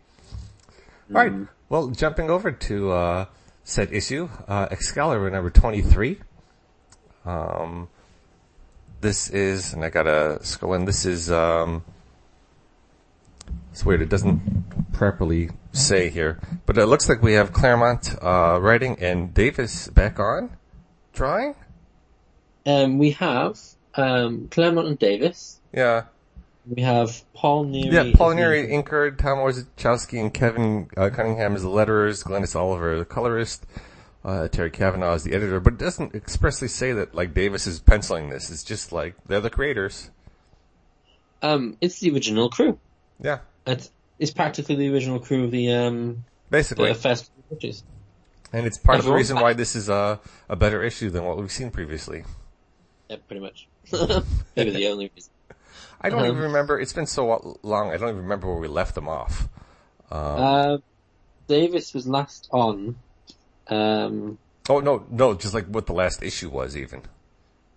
[1.14, 1.32] All right.
[1.68, 3.24] Well, jumping over to uh,
[3.64, 6.20] said issue, uh, Excalibur number twenty-three.
[7.24, 7.88] Um,
[9.00, 10.84] this is, and I gotta scroll in.
[10.84, 11.84] This is um,
[13.72, 14.02] it's weird.
[14.02, 19.32] It doesn't properly say here, but it looks like we have Claremont uh, writing and
[19.34, 20.56] Davis back on
[21.12, 21.54] drawing.
[22.66, 23.58] um, we have
[23.94, 25.60] um, Claremont and Davis.
[25.72, 26.04] Yeah.
[26.66, 27.92] We have Paul Neary.
[27.92, 32.54] Yeah, Paul as the- inker, Tom Orzechowski, and Kevin uh, Cunningham as the letterers, Glynis
[32.54, 33.64] Oliver, the colorist,
[34.24, 37.80] uh, Terry Kavanagh is the editor, but it doesn't expressly say that, like, Davis is
[37.80, 38.50] penciling this.
[38.50, 40.10] It's just like, they're the creators.
[41.42, 42.78] Um, it's the original crew.
[43.18, 46.88] Yeah, It's, it's practically the original crew of the um basically.
[46.92, 47.82] the first few issues.
[48.52, 51.24] And it's part of the Everyone- reason why this is a, a better issue than
[51.24, 52.24] what we've seen previously.
[53.08, 53.66] Yeah, pretty much.
[54.56, 55.32] Maybe the only reason.
[56.00, 58.68] I don't Um, even remember, it's been so long, I don't even remember where we
[58.68, 59.48] left them off.
[60.10, 60.78] Uh,
[61.46, 62.96] Davis was last on.
[63.68, 67.02] Um, Oh, no, no, just like what the last issue was even.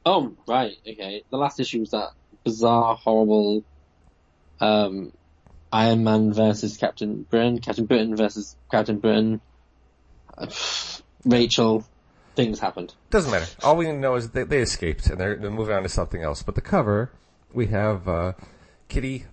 [0.05, 1.23] oh, right, okay.
[1.29, 2.09] The last issue was that
[2.43, 3.63] bizarre, horrible,
[4.59, 5.11] um,
[5.73, 9.41] Iron Man versus Captain Britain, Captain Britain versus Captain Britain,
[10.37, 10.47] uh,
[11.25, 11.83] Rachel,
[12.35, 12.93] things happened.
[13.09, 13.47] Doesn't matter.
[13.63, 15.89] All we need to know is they, they escaped and they're, they're moving on to
[15.89, 16.43] something else.
[16.43, 17.11] But the cover,
[17.51, 18.33] we have uh,
[18.87, 19.25] Kitty,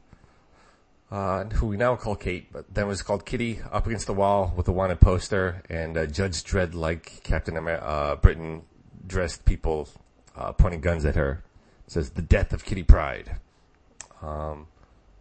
[1.10, 4.54] uh, who we now call Kate, but then was called Kitty, up against the wall
[4.56, 8.62] with a wanted poster, and uh, Judge Dredd, like Captain Amer- uh, Britain,
[9.06, 9.90] dressed people
[10.36, 11.42] uh, pointing guns at her.
[11.86, 13.36] It says the death of Kitty Pryde.
[14.22, 14.68] Um,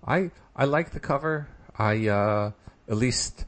[0.07, 1.47] I I like the cover.
[1.77, 2.51] I uh,
[2.89, 3.45] at least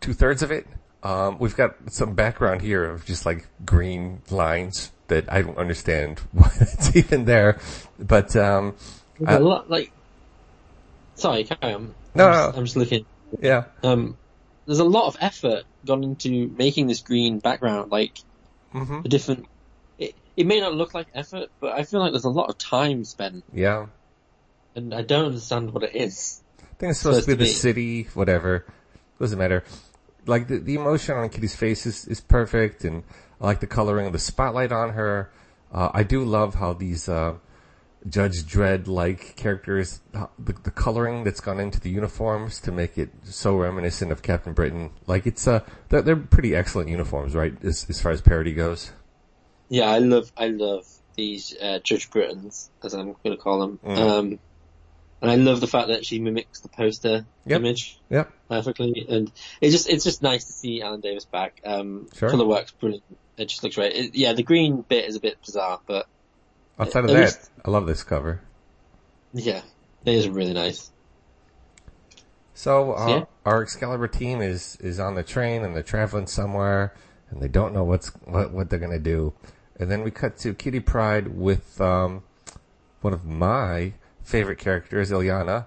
[0.00, 0.66] two thirds of it.
[1.02, 6.20] Um, we've got some background here of just like green lines that I don't understand
[6.32, 7.58] why it's even there.
[7.98, 8.74] But um,
[9.18, 9.92] There's Uh, a lot, like,
[11.14, 11.94] sorry, carry on.
[12.14, 12.56] No, I'm no, just.
[12.56, 13.06] I'm just looking.
[13.40, 14.18] yeah, Um,
[14.66, 18.18] there's a lot of effort gone into making this green background, like,
[18.72, 19.46] hmm a different,
[19.98, 22.58] it, it may not look like effort, but I feel like there's a lot of
[22.58, 23.86] time spent, yeah.
[24.78, 26.42] And I don't understand what it is.
[26.58, 27.50] I think it's supposed to be the be.
[27.50, 28.64] city, whatever.
[29.20, 29.64] Doesn't matter.
[30.26, 33.02] Like the, the emotion on Kitty's face is, is perfect, and
[33.40, 35.30] I like the coloring of the spotlight on her.
[35.72, 37.34] Uh, I do love how these uh,
[38.08, 40.28] Judge Dredd like characters, the,
[40.62, 44.90] the coloring that's gone into the uniforms to make it so reminiscent of Captain Britain.
[45.06, 47.52] Like it's uh, they're, they're pretty excellent uniforms, right?
[47.64, 48.92] As, as far as parody goes.
[49.68, 50.86] Yeah, I love, I love
[51.16, 53.78] these, uh, Judge Britons, as I'm gonna call them.
[53.84, 53.98] Mm.
[53.98, 54.38] Um,
[55.20, 57.60] and I love the fact that she mimics the poster Yep.
[57.60, 58.30] image Yep.
[58.48, 61.60] perfectly, and it's just, it's just nice to see Alan Davis back.
[61.64, 62.30] Um, Sure.
[62.30, 63.04] colour works brilliant.
[63.36, 63.94] It just looks great.
[63.94, 66.06] It, yeah, the green bit is a bit bizarre, but
[66.78, 68.40] Outside of that, least- I love this cover.
[69.32, 69.62] yeah,
[70.04, 70.90] it is really nice.
[72.54, 73.24] So uh, Yeah.
[73.46, 76.92] our Excalibur team is is on the train and they're traveling somewhere
[77.30, 79.32] and they don't know what's what what they're gonna do.
[79.78, 82.24] And then we cut to Kitty Pryde with um,
[83.00, 83.92] one of my
[84.28, 85.66] favorite character is Illyana,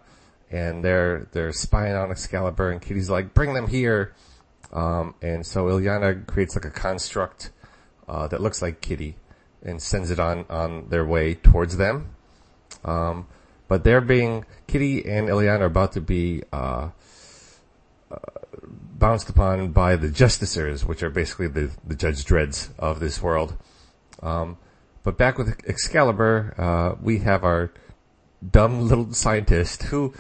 [0.52, 4.14] and they're they're spying on Excalibur and Kitty's like, bring them here.
[4.72, 7.52] Um, and so Illyana creates like a construct
[8.08, 9.16] uh, that looks like Kitty
[9.64, 12.16] and sends it on on their way towards them.
[12.86, 13.28] Um,
[13.68, 16.90] but they're being Kitty and Illyana are about to be uh,
[18.12, 18.18] uh,
[18.64, 23.58] bounced upon by the Justicers, which are basically the the Judge Dredds of this world.
[24.22, 24.58] Um,
[25.04, 27.72] but back with Excalibur, uh, we have our
[28.50, 30.14] dumb little scientist who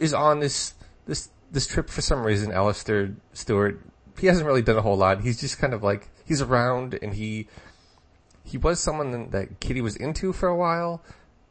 [0.00, 0.74] is on this
[1.06, 2.50] this this trip for some reason.
[2.50, 3.80] Alistaire Stuart
[4.18, 5.22] he hasn't really done a whole lot.
[5.22, 7.46] He's just kind of like, he's around and he,
[8.44, 11.02] he was someone that Kitty was into for a while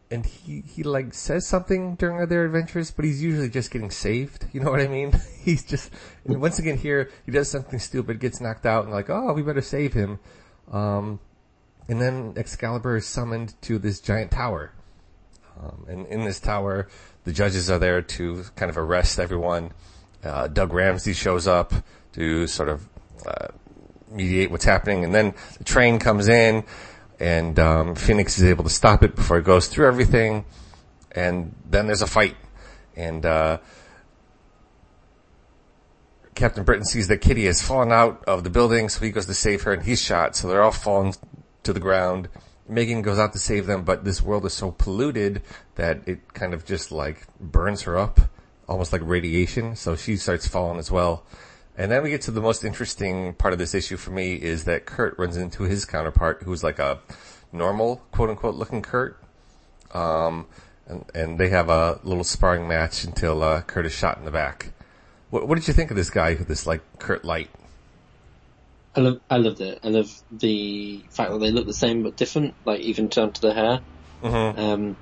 [0.09, 4.45] and he, he like says something during their adventures, but he's usually just getting saved.
[4.53, 5.13] You know what I mean?
[5.43, 5.91] he's just,
[6.25, 9.41] and once again here, he does something stupid, gets knocked out and like, oh, we
[9.41, 10.19] better save him.
[10.71, 11.19] Um,
[11.89, 14.73] and then Excalibur is summoned to this giant tower.
[15.59, 16.87] Um, and in this tower,
[17.23, 19.71] the judges are there to kind of arrest everyone.
[20.23, 21.73] Uh, Doug Ramsey shows up
[22.13, 22.87] to sort of
[23.25, 23.47] uh,
[24.09, 26.63] mediate what's happening, and then the train comes in,
[27.19, 30.45] and um, Phoenix is able to stop it before it goes through everything,
[31.11, 32.35] and then there's a fight,
[32.95, 33.57] and uh,
[36.35, 39.33] Captain Britain sees that Kitty has fallen out of the building, so he goes to
[39.33, 40.35] save her, and he's shot.
[40.35, 41.15] So they're all falling
[41.63, 42.29] to the ground.
[42.67, 45.41] Megan goes out to save them, but this world is so polluted
[45.75, 48.19] that it kind of just like burns her up,
[48.67, 49.75] almost like radiation.
[49.75, 51.23] So she starts falling as well.
[51.77, 54.63] And then we get to the most interesting part of this issue for me is
[54.63, 56.99] that Kurt runs into his counterpart, who's like a
[57.51, 59.21] normal, quote unquote, looking Kurt.
[59.93, 60.47] Um,
[60.87, 64.31] and, and they have a little sparring match until uh, Kurt is shot in the
[64.31, 64.71] back.
[65.29, 67.49] What, what did you think of this guy, this like Kurt Light?
[68.97, 69.79] I love, I loved it.
[69.83, 73.41] I love the fact that they look the same but different, like even down to
[73.41, 73.79] the hair.
[74.23, 74.59] Mm-hmm.
[74.59, 74.97] Um,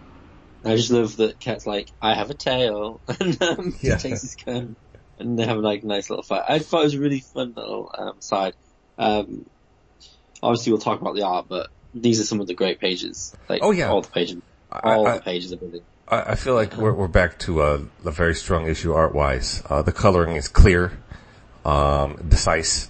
[0.65, 3.95] I just love that Cat's like, I have a tail, and um, Yeah.
[3.95, 4.75] he takes his gun,
[5.17, 6.43] and they have like a nice little fight.
[6.49, 8.53] I thought it was a really fun little um, side.
[8.97, 9.45] Um,
[10.43, 13.33] obviously, we'll talk about the art, but these are some of the great pages.
[13.47, 13.89] Like, Oh, yeah.
[13.89, 15.85] all the pages, I, all I, the pages are brilliant.
[16.09, 19.63] I I feel like we're, we're back to a, a very strong issue art wise.
[19.69, 20.91] Uh, the coloring is clear,
[21.63, 22.89] um, decisive.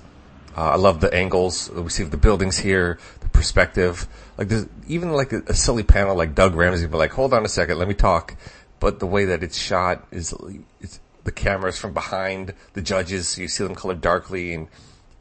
[0.56, 1.70] Uh, I love the angles.
[1.70, 4.08] We see the buildings here, the perspective.
[4.38, 4.52] Like
[4.88, 7.78] even like a, a silly panel like Doug Ramsey, but like, hold on a second,
[7.78, 8.36] let me talk.
[8.80, 10.34] But the way that it's shot is,
[10.80, 14.68] it's, the cameras from behind the judges, so you see them colored darkly and,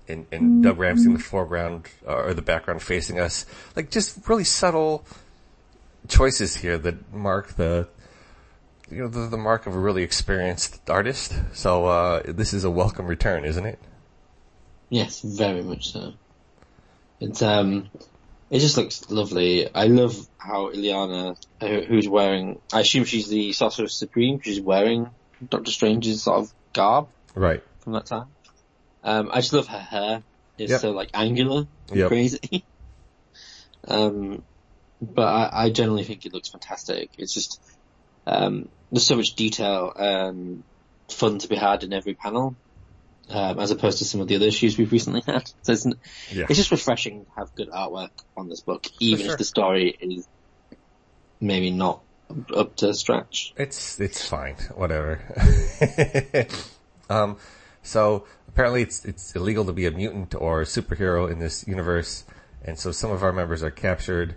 [0.07, 3.47] and, and Doug Ramsey in the foreground, uh, or the background facing us.
[3.75, 5.05] Like just really subtle
[6.09, 7.89] choices here that mark the,
[8.91, 11.35] you know, the, the mark of a really experienced artist.
[11.55, 13.79] So, uh, this is a welcome return, isn't it?
[14.91, 16.13] Yes, very much so.
[17.21, 17.91] It's um,
[18.51, 19.73] it just looks lovely.
[19.75, 25.09] I love how Illyana, who- who's wearing, I assume she's the Sorcerer Supreme, she's wearing
[25.47, 27.63] Doctor Strange's sort of garb Right.
[27.81, 28.35] from that time.
[29.03, 30.25] Um, I just love her hair.
[30.59, 30.81] It's Yep.
[30.81, 32.09] so like angular and Yep.
[32.09, 32.67] crazy.
[33.89, 34.45] um,
[35.01, 37.11] but I, I generally think it looks fantastic.
[37.19, 37.61] It's just,
[38.27, 40.65] um, there's so much detail and
[41.11, 42.57] fun to be had in every panel.
[43.31, 45.51] Um, as opposed to some of the other issues we've recently had.
[45.63, 45.87] So it's,
[46.31, 46.45] Yeah.
[46.49, 49.33] it's just refreshing to have good artwork on this book, even sure.
[49.33, 50.29] if the story is
[51.41, 52.03] maybe not
[52.55, 53.55] up to scratch.
[53.57, 55.21] It's it's fine, whatever.
[57.11, 57.37] um,
[57.83, 62.25] so apparently it's it's illegal to be a mutant or a superhero in this universe,
[62.65, 64.35] and so some of our members are captured.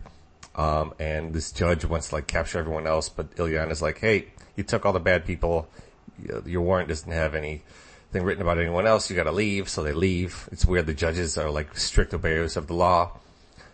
[0.56, 4.64] Um, and this judge wants to like capture everyone else, but Illyana's like, "Hey, you
[4.64, 5.70] took all the bad people.
[6.46, 7.36] Your warrant doesn't have
[8.12, 9.10] anything written about anyone else.
[9.10, 10.50] You got to leave." So they leave.
[10.52, 10.86] It's weird.
[10.86, 13.20] The judges are like strict obeyers of the law.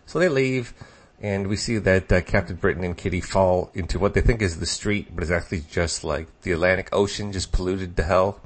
[0.06, 0.74] So they leave,
[1.20, 4.60] and we see that uh, Captain Britain and Kitty fall into what they think is
[4.60, 8.40] the street, but it's actually just like the Atlantic Ocean, just polluted to hell.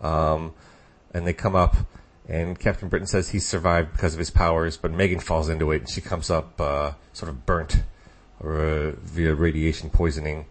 [0.00, 0.54] Um,
[1.12, 1.76] and they come up,
[2.26, 5.82] and Captain Britain says he survived because of his powers, but Megan falls into it,
[5.82, 7.82] and she comes up uh, sort of burnt
[8.40, 10.46] or uh, via radiation poisoning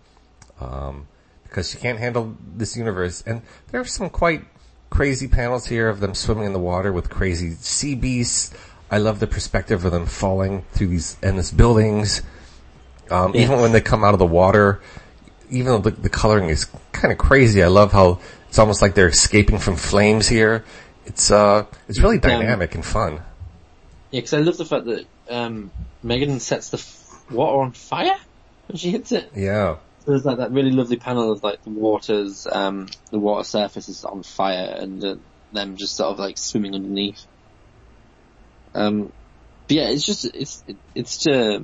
[0.60, 1.08] um,
[1.43, 3.24] because she can't handle this universe.
[3.26, 3.41] And
[3.72, 4.46] there are some quite
[4.93, 8.53] crazy panels here of them swimming in the water with crazy sea beasts.
[8.91, 12.21] I love the perspective of them falling through these endless buildings.
[13.10, 14.82] Um, Even when they come out of the water,
[15.49, 18.93] even though the, the coloring is kind of crazy, I love how it's almost like
[18.93, 20.63] they're escaping from flames here.
[21.08, 23.13] It's uh, it's really dynamic and fun.
[24.12, 25.71] Yeah, because I love the fact that um,
[26.03, 28.15] Megan sets the f- water on fire
[28.67, 29.32] when she hits it.
[29.36, 33.89] Yeah, there's like that really lovely panel of like the waters, um, the water surface
[33.89, 35.15] is on fire and uh,
[35.51, 37.25] them just sort of like swimming underneath.
[38.75, 39.11] Um,
[39.67, 41.63] but yeah, it's just it's it, it's just a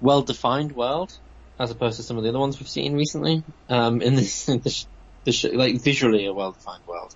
[0.00, 1.16] well defined world
[1.58, 3.44] as opposed to some of the other ones we've seen recently.
[3.68, 4.86] Um, in this, in this,
[5.24, 7.14] this like visually a well defined world.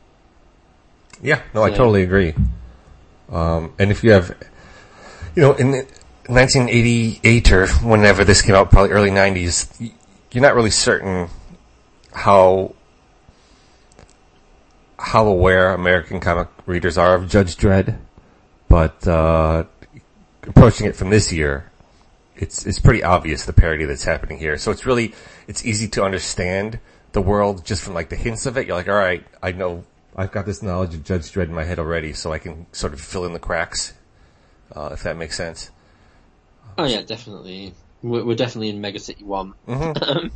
[1.22, 2.34] Yeah, no, I totally agree.
[3.30, 4.36] Um, and if you have,
[5.34, 5.86] you know, in
[6.26, 9.92] 1988 or whenever this came out, probably early 90s, y-
[10.34, 11.28] you're not really certain
[12.12, 12.74] how
[14.98, 17.98] how aware American comic readers are of Judge Dredd,
[18.68, 19.64] but uh,
[20.42, 21.70] approaching it from this year,
[22.36, 24.58] it's it's pretty obvious the parody that's happening here.
[24.58, 25.14] So it's really
[25.46, 26.80] it's easy to understand
[27.12, 28.66] the world just from like the hints of it.
[28.66, 29.84] You're like, all right, I know
[30.16, 32.92] I've got this knowledge of Judge Dredd in my head already, so I can sort
[32.92, 33.92] of fill in the cracks,
[34.74, 35.70] uh, if that makes sense.
[36.76, 37.72] Oh yeah, definitely.
[38.04, 39.54] We're, we're definitely in Mega City One.
[39.66, 40.28] Mm-hmm.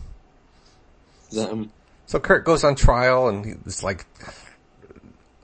[1.38, 1.70] um,
[2.06, 4.06] So Kurt goes on trial, and it's like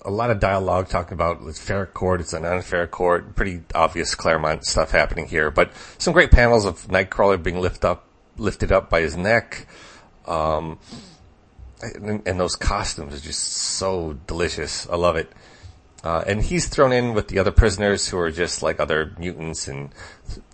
[0.03, 3.37] a lot of dialogue talking about it's fair court, it's an unfair court.
[3.37, 8.07] Pretty obvious Claremont stuff happening here, but some great panels of Nightcrawler being lift up,
[8.39, 9.67] lifted up by his neck.
[10.27, 10.79] Um,
[11.83, 14.89] and, and those costumes are just so delicious.
[14.89, 15.31] I love it.
[16.05, 19.67] Uh, and he's thrown in with the other prisoners who are just like other mutants
[19.67, 19.89] and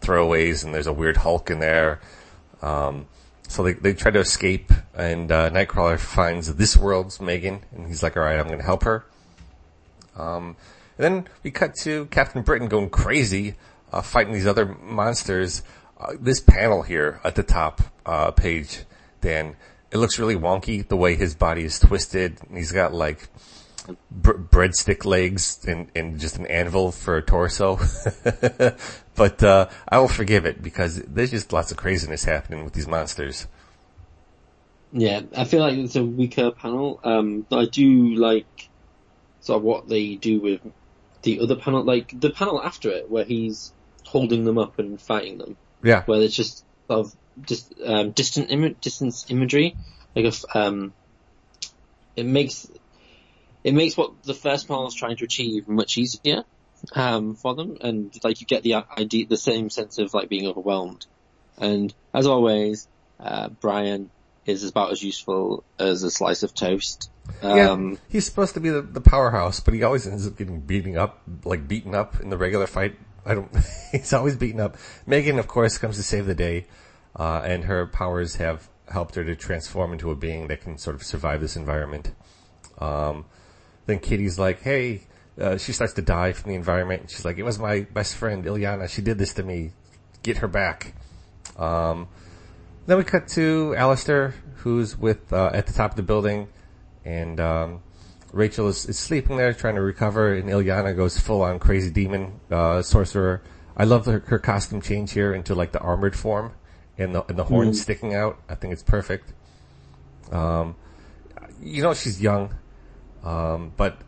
[0.00, 2.00] throwaways, and there's a weird Hulk in there.
[2.62, 3.08] Um,
[3.48, 8.00] so they, they try to escape, and uh, Nightcrawler finds this world's Megan, and he's
[8.00, 9.04] like, all right, I'm going to help her.
[10.16, 10.56] Um,
[10.96, 13.56] and then we cut to Captain Britain going crazy,
[13.92, 15.64] uh, fighting these other monsters.
[15.98, 18.84] Uh, this panel here at the top uh, page,
[19.20, 19.56] Dan,
[19.90, 22.38] it looks really wonky the way his body is twisted.
[22.48, 23.28] And he's got like
[24.10, 27.76] br- breadstick legs and, and just an anvil for a torso.
[29.14, 32.86] but uh, I will forgive it because there's just lots of craziness happening with these
[32.88, 33.46] monsters.
[34.92, 37.00] yeah, I feel like it's a weaker panel.
[37.04, 38.68] Um, but I do like
[39.40, 40.60] sort of what they do with
[41.22, 43.72] the other panel, like the panel after it, where he's
[44.04, 45.56] holding them up and fighting them.
[45.82, 46.02] Yeah.
[46.04, 47.16] where it's just sort of
[47.46, 49.76] just um, distant Im- distance imagery.
[50.14, 50.92] Like if um,
[52.16, 52.68] it makes
[53.64, 56.44] it makes what the first panel is trying to achieve much easier
[56.94, 60.46] um, for them, and like you get the idea, the same sense of like being
[60.46, 61.06] overwhelmed.
[61.58, 62.88] And as always,
[63.18, 64.10] uh, Brian
[64.46, 67.10] is about as useful as a slice of toast.
[67.42, 70.60] Um, yeah, he's supposed to be the, the powerhouse, but he always ends up getting
[70.60, 72.96] beating up, like beaten up in the regular fight.
[73.24, 73.54] I don't,
[73.92, 74.76] he's always beaten up.
[75.06, 76.66] Megan, of course, comes to save the day,
[77.14, 80.96] uh, and her powers have helped her to transform into a being that can sort
[80.96, 82.12] of survive this environment.
[82.78, 83.26] Um,
[83.90, 85.02] then Kitty's like, hey,
[85.40, 87.10] uh, she starts to die from the environment.
[87.10, 88.88] She's like, it was my best friend, Illyana.
[88.88, 89.72] She did this to me.
[90.22, 90.94] Get her back.
[91.56, 92.08] Um,
[92.86, 96.48] then we cut to Alistaire, who's with, uh, at the top of the building,
[97.04, 97.82] and, um,
[98.32, 102.38] Rachel is, is sleeping there trying to recover, and Illyana goes full on crazy demon,
[102.50, 103.42] uh, sorcerer.
[103.76, 106.52] I love her, her costume change here into like the armored form,
[106.96, 108.38] and the, and the horns sticking out.
[108.48, 109.32] I think it's perfect.
[110.30, 110.76] Um,
[111.60, 112.54] you know, she's young,
[113.24, 113.98] um, but,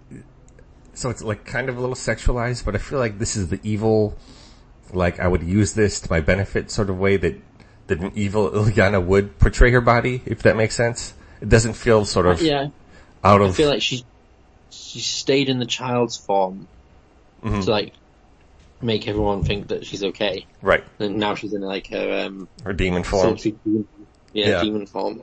[0.94, 3.60] so it's like kind of a little sexualized, but I feel like this is the
[3.62, 4.16] evil,
[4.92, 7.36] like I would use this to my benefit sort of way that,
[7.86, 11.14] that an evil Illyana would portray her body, if that makes sense.
[11.40, 12.68] It doesn't feel sort of yeah,
[13.24, 14.04] out I of, feel like she
[14.70, 16.68] she stayed in the child's form
[17.42, 17.64] Mhm.
[17.64, 17.92] to like
[18.80, 20.46] make everyone think that she's okay.
[20.62, 23.36] right, And now she's in like her um her demon form.
[23.44, 23.82] yeah,
[24.32, 24.62] Yeah.
[24.62, 25.22] demon form.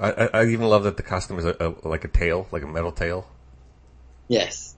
[0.00, 2.62] I, I, I even love that the costume is a, a, like a tail, like
[2.62, 3.26] a metal tail.
[4.28, 4.74] Yes.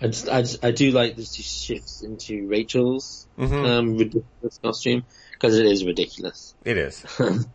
[0.00, 3.68] I just, I just, I do like this shifts into Rachel's Mhm.
[3.68, 6.54] um ridiculous costume because it is ridiculous.
[6.64, 7.04] It is.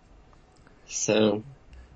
[0.85, 1.43] So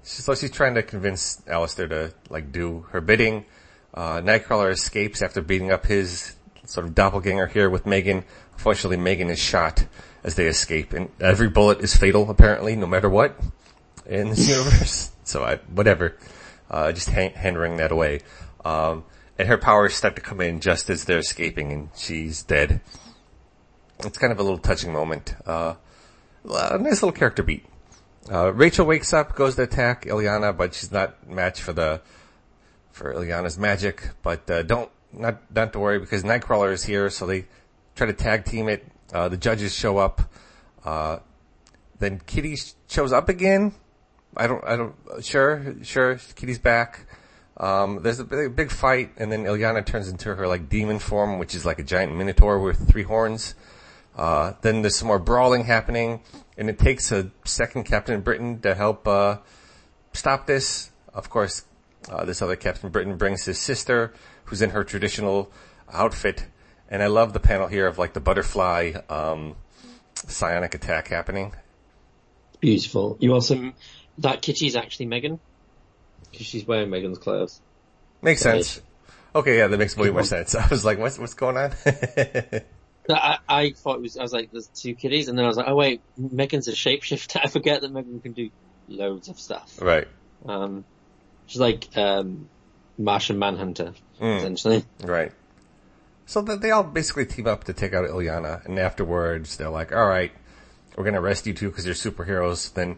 [0.04, 3.46] So she's trying to convince Alistaire to like do her bidding.
[3.94, 6.36] Uh, Nightcrawler escapes after beating up his
[6.66, 8.24] sort of doppelganger here with Megan.
[8.54, 9.86] Unfortunately, Megan is shot
[10.24, 13.40] as they escape, and every bullet is fatal apparently, no matter what
[14.08, 15.12] in this universe.
[15.24, 16.18] So I, whatever,
[16.72, 18.22] uh, just hand, hammering that away.
[18.66, 19.04] Um,
[19.38, 22.82] and her powers start to come in just as they're escaping, and she's dead.
[24.00, 25.36] It's kind of a little touching moment.
[25.46, 25.76] Uh,
[26.46, 27.66] a nice little character beat.
[28.32, 32.02] Uh, Rachel wakes up, goes to attack Illyana, but she's not matched for the
[32.92, 34.10] for Illyana's magic.
[34.22, 37.46] But uh, don't not not to worry because Nightcrawler is here, so they
[37.96, 38.86] try to tag team it.
[39.14, 40.22] Uh, the judges show up.
[40.84, 41.20] Uh,
[42.00, 43.74] then Kitty shows up again.
[44.36, 47.08] I don't I don't sure sure Kitty's back.
[47.60, 51.40] Um, there's a big, big fight, and then Illyana turns into her like demon form,
[51.40, 53.56] which is like a giant minotaur with three horns.
[54.16, 56.22] Uh, then there's some more brawling happening,
[56.58, 59.38] and it takes a second Captain Britain to help uh,
[60.14, 60.92] stop this.
[61.14, 61.66] Of course,
[62.10, 64.14] uh, this other Captain Britain brings his sister,
[64.46, 65.52] who's in her traditional
[65.92, 66.46] outfit,
[66.90, 69.56] and I love the panel here of like the butterfly um,
[70.16, 71.54] psionic attack happening.
[72.60, 73.18] beautiful.
[73.20, 73.74] You also
[74.20, 75.40] that Kitty's actually Megan
[76.32, 77.62] because she's wearing Megan's clothes.
[78.22, 78.64] Makes Right.
[78.66, 78.82] sense.
[79.36, 80.56] Okay, yeah, that makes way more sense.
[80.56, 81.72] I was like, what's what's going on?
[83.10, 84.18] I, I thought it was.
[84.18, 86.74] I was like, "There's two kitties," and then I was like, "Oh wait, Megan's a
[86.74, 88.50] shapeshifter." I forget that Megan can do
[88.90, 89.80] loads of stuff.
[89.82, 90.08] right,
[90.46, 90.84] Um,
[91.46, 92.50] she's like um,
[92.98, 94.38] Martian Manhunter, Mm.
[94.40, 94.84] essentially.
[95.04, 95.32] right.
[96.26, 100.06] So they all basically team up to take out Illyana, and afterwards they're like, "All
[100.06, 100.32] right,
[100.98, 102.98] we're gonna arrest you two because you're superheroes." Then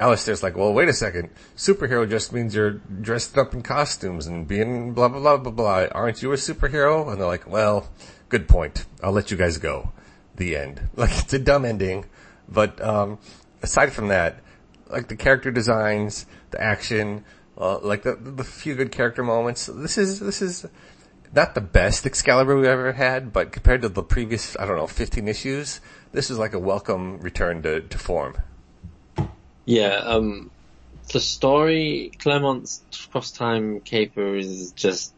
[0.00, 1.28] Alistaire's like, well, wait a second.
[1.56, 5.86] Superhero just means you're dressed up in costumes and being blah, blah, blah, blah, blah.
[5.92, 7.10] Aren't you a superhero?
[7.10, 7.90] And they're like, well,
[8.30, 8.86] good point.
[9.02, 9.92] I'll let you guys go.
[10.36, 10.88] The end.
[10.96, 12.06] Like, it's a dumb ending.
[12.48, 13.18] But, um,
[13.62, 14.40] aside from that,
[14.88, 17.24] like the character designs, the action,
[17.58, 20.66] uh, like the, the few good character moments, this is, this is
[21.34, 24.86] not the best Excalibur we've ever had, but compared to the previous, I don't know,
[24.86, 25.80] 15 issues,
[26.12, 28.36] this is like a welcome return to, to form.
[29.64, 30.50] Yeah, um,
[31.12, 35.14] the story, Claremont's cross time caper is just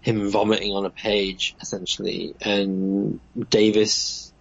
[0.00, 3.20] him vomiting on a page, essentially, and
[3.50, 4.32] Davis,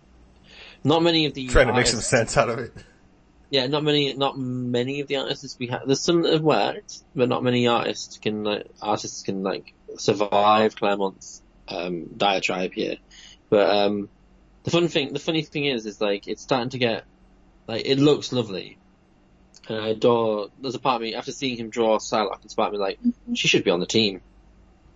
[0.84, 2.74] not many of the Trying to make some sense out of it.
[3.50, 7.04] Yeah, not many, not many of the artists we have, there's some that have worked,
[7.16, 12.96] but not many artists can, like, artists can, like, survive Claremont's, um, diatribe here.
[13.50, 14.10] But, um,
[14.64, 17.04] the fun thing, the funny thing is, is like, it's starting to get,
[17.68, 18.78] like, it looks lovely,
[19.70, 22.68] and I adore, there's a part of me, after seeing him draw Psylocke, it's part
[22.68, 23.00] of me like,
[23.34, 24.22] she should be on the team.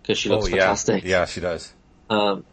[0.04, 0.56] Cause she looks oh, yeah.
[0.56, 1.04] fantastic.
[1.04, 1.72] Yeah, she does.
[2.08, 2.44] Um,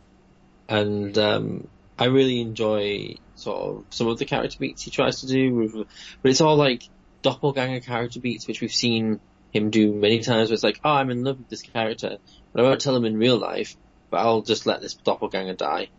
[0.67, 5.27] and, um, I really enjoy sort of some of the character beats he tries to
[5.27, 6.83] do with, but it's all like
[7.21, 9.19] doppelganger character beats, which we've seen
[9.51, 12.17] him do many times where it's like, oh, I'm in love with this character,
[12.51, 13.75] but I won't tell him in real life,
[14.09, 15.89] but I'll just let this doppelganger die.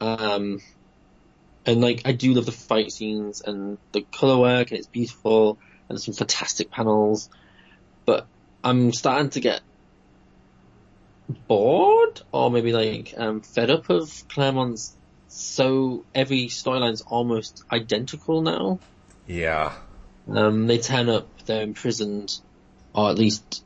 [0.00, 0.60] Um,
[1.66, 5.58] and like, I do love the fight scenes and the color work and it's beautiful
[5.88, 7.28] and some fantastic panels,
[8.04, 8.26] but
[8.64, 9.60] I'm starting to get
[11.46, 14.96] bored or maybe like, um, fed up of Claremont's
[15.28, 18.78] so every storyline's almost identical now.
[19.26, 19.72] Yeah.
[20.28, 22.38] Um, they turn up, they're imprisoned,
[22.94, 23.64] or at least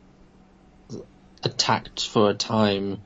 [1.42, 3.02] attacked for a time.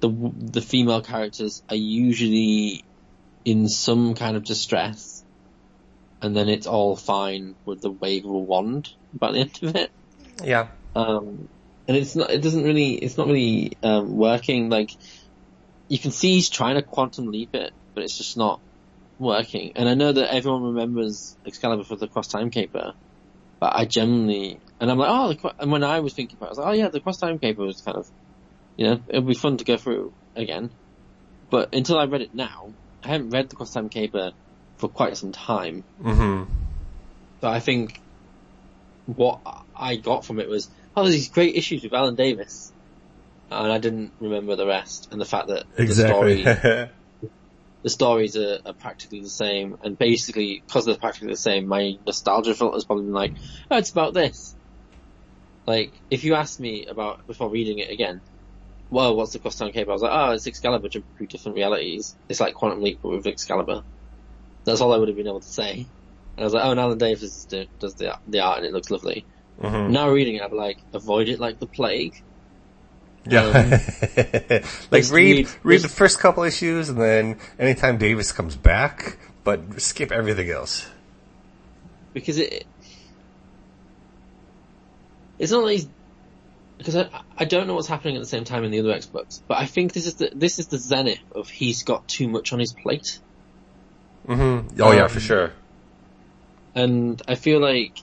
[0.00, 2.84] The the female characters are usually
[3.44, 5.24] in some kind of distress,
[6.20, 9.76] and then it's all fine with the wave of a wand by the end of
[9.76, 9.90] it.
[10.42, 10.68] Yeah.
[10.94, 11.48] Um,
[11.88, 14.70] and it's not, it doesn't really, it's not really um, working.
[14.70, 14.92] Like
[15.88, 18.60] you can see he's trying to quantum leap it, but it's just not
[19.18, 19.72] working.
[19.76, 22.94] And I know that everyone remembers Excalibur for the cross time caper,
[23.58, 26.48] but I generally and I'm like, oh, the, and when I was thinking about it,
[26.48, 28.10] I was like, oh yeah, the cross time caper was kind of,
[28.76, 30.70] you know, it would be fun to go through again.
[31.50, 32.72] But until I read it now,
[33.04, 34.32] I haven't read the cross time caper
[34.76, 35.84] for quite some time.
[36.02, 36.52] Mm-hmm.
[37.40, 38.00] So I think
[39.06, 39.40] what
[39.74, 42.72] I got from it was, oh, there's these great issues with Alan Davis.
[43.50, 46.42] And I didn't remember the rest and the fact that exactly.
[46.42, 46.88] the story
[47.82, 51.98] the stories are, are, practically the same, and basically, because they're practically the same, my
[52.06, 53.34] nostalgia filter has probably been like,
[53.70, 54.54] oh, it's about this.
[55.66, 58.20] Like, if you asked me about, before reading it again,
[58.92, 59.90] well, what's the cross time caper?
[59.90, 62.14] I was like, oh, it's Excalibur jumping through different realities.
[62.28, 63.82] It's like Quantum Leap, but with Excalibur.
[64.64, 65.86] That's all I would have been able to say.
[66.36, 67.46] And I was like, oh, Alan Davis
[67.78, 69.24] does the, the art and it looks lovely.
[69.60, 69.92] Mm-hmm.
[69.92, 72.22] Now reading it, I'm like, avoid it like the plague.
[73.24, 73.44] Yeah.
[73.44, 73.70] Um,
[74.90, 79.80] like read, read, read the first couple issues and then anytime Davis comes back, but
[79.80, 80.86] skip everything else.
[82.12, 82.66] Because it,
[85.38, 85.88] it's not like he's,
[86.82, 89.06] because I, I don't know what's happening at the same time in the other X
[89.06, 92.28] books, but I think this is the, this is the zenith of he's got too
[92.28, 93.18] much on his plate.
[94.26, 94.80] Mm-hmm.
[94.80, 95.52] Oh um, yeah, for sure.
[96.74, 97.98] And I feel like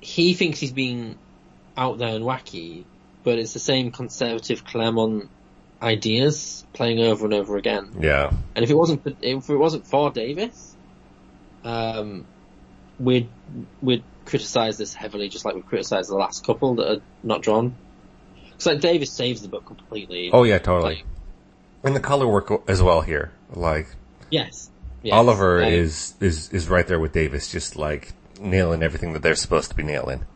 [0.00, 1.18] he thinks he's being
[1.76, 2.84] out there and wacky,
[3.24, 5.28] but it's the same conservative Claremont
[5.80, 7.90] ideas playing over and over again.
[8.00, 8.32] Yeah.
[8.54, 10.74] And if it wasn't for, if it wasn't for Davis,
[11.64, 12.26] um,
[12.98, 13.28] we'd
[13.82, 17.74] we'd criticize this heavily, just like we criticized the last couple that are not drawn.
[18.44, 20.30] Because like Davis saves the book completely.
[20.32, 20.96] Oh yeah, totally.
[20.96, 21.04] Like,
[21.84, 23.86] and the color work as well here, like
[24.30, 24.70] yes,
[25.02, 25.14] yes.
[25.14, 29.34] Oliver um, is is is right there with Davis, just like nailing everything that they're
[29.34, 30.26] supposed to be nailing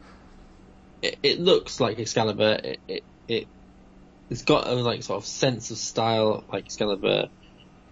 [1.03, 2.61] it, it looks like Excalibur.
[2.62, 3.49] It, it, it
[4.28, 7.28] it's got a like sort of sense of style like Excalibur.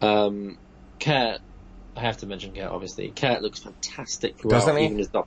[0.00, 0.58] Um,
[1.00, 1.40] Kurt,
[1.96, 3.10] I have to mention Kurt obviously.
[3.10, 4.84] Kurt looks fantastic throughout, Doesn't he?
[4.84, 5.26] even his dog.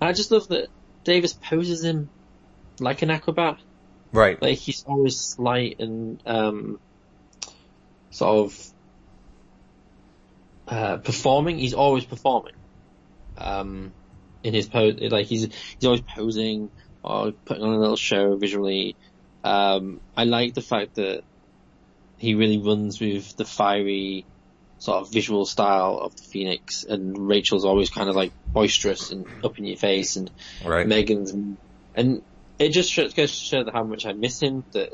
[0.00, 0.68] And I just love that
[1.04, 2.10] Davis poses him
[2.80, 3.58] like an acrobat.
[4.12, 4.40] Right.
[4.40, 6.80] Like he's always slight and um,
[8.10, 8.72] sort of
[10.68, 11.58] uh, performing.
[11.58, 12.54] He's always performing.
[13.36, 13.92] Um,
[14.42, 16.70] in his pose, like he's he's always posing
[17.02, 18.96] or putting on a little show visually.
[19.44, 21.22] Um, I like the fact that
[22.18, 24.26] he really runs with the fiery
[24.78, 29.26] sort of visual style of the Phoenix, and Rachel's always kind of like boisterous and
[29.44, 30.30] up in your face, and
[30.64, 30.86] right.
[30.86, 31.32] Megan's
[31.94, 32.22] and
[32.58, 34.90] it just goes to show how much I miss him that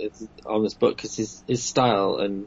[0.46, 2.46] on this book because his his style and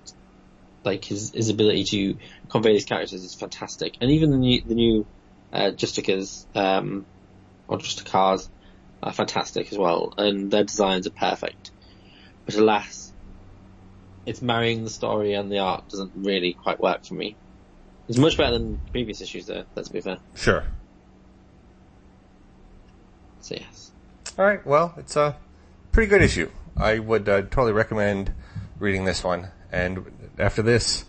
[0.84, 2.18] like his his ability to
[2.50, 5.06] convey his characters is fantastic, and even the new the new
[5.54, 7.06] uh, Justicas, um,
[7.68, 8.48] or Justicars
[9.02, 11.72] are fantastic as well, and their designs are perfect.
[12.46, 13.07] But alas,
[14.28, 17.36] it's marrying the story and the art doesn't really quite work for me.
[18.10, 20.18] It's much better than previous issues though, let's be fair.
[20.36, 20.66] Sure.
[23.40, 23.92] So yes.
[24.38, 25.38] Alright, well, it's a
[25.94, 26.52] pretty good issue.
[26.76, 28.34] I would uh, totally recommend
[28.80, 29.48] reading this one.
[29.72, 30.06] And
[30.38, 31.06] after this,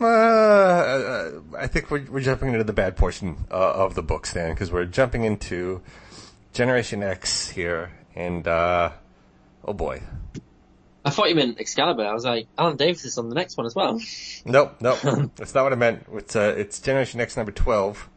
[0.00, 4.50] uh, I think we're, we're jumping into the bad portion uh, of the book, Stan,
[4.50, 5.82] because we're jumping into
[6.52, 8.92] Generation X here, and uh,
[9.64, 10.02] oh boy.
[11.04, 12.04] I thought you meant Excalibur.
[12.04, 14.00] I was like, Alan Davis is on the next one as well.
[14.44, 14.98] Nope, nope.
[15.36, 16.06] That's not what I meant.
[16.12, 18.08] It's uh, it's Generation X number twelve,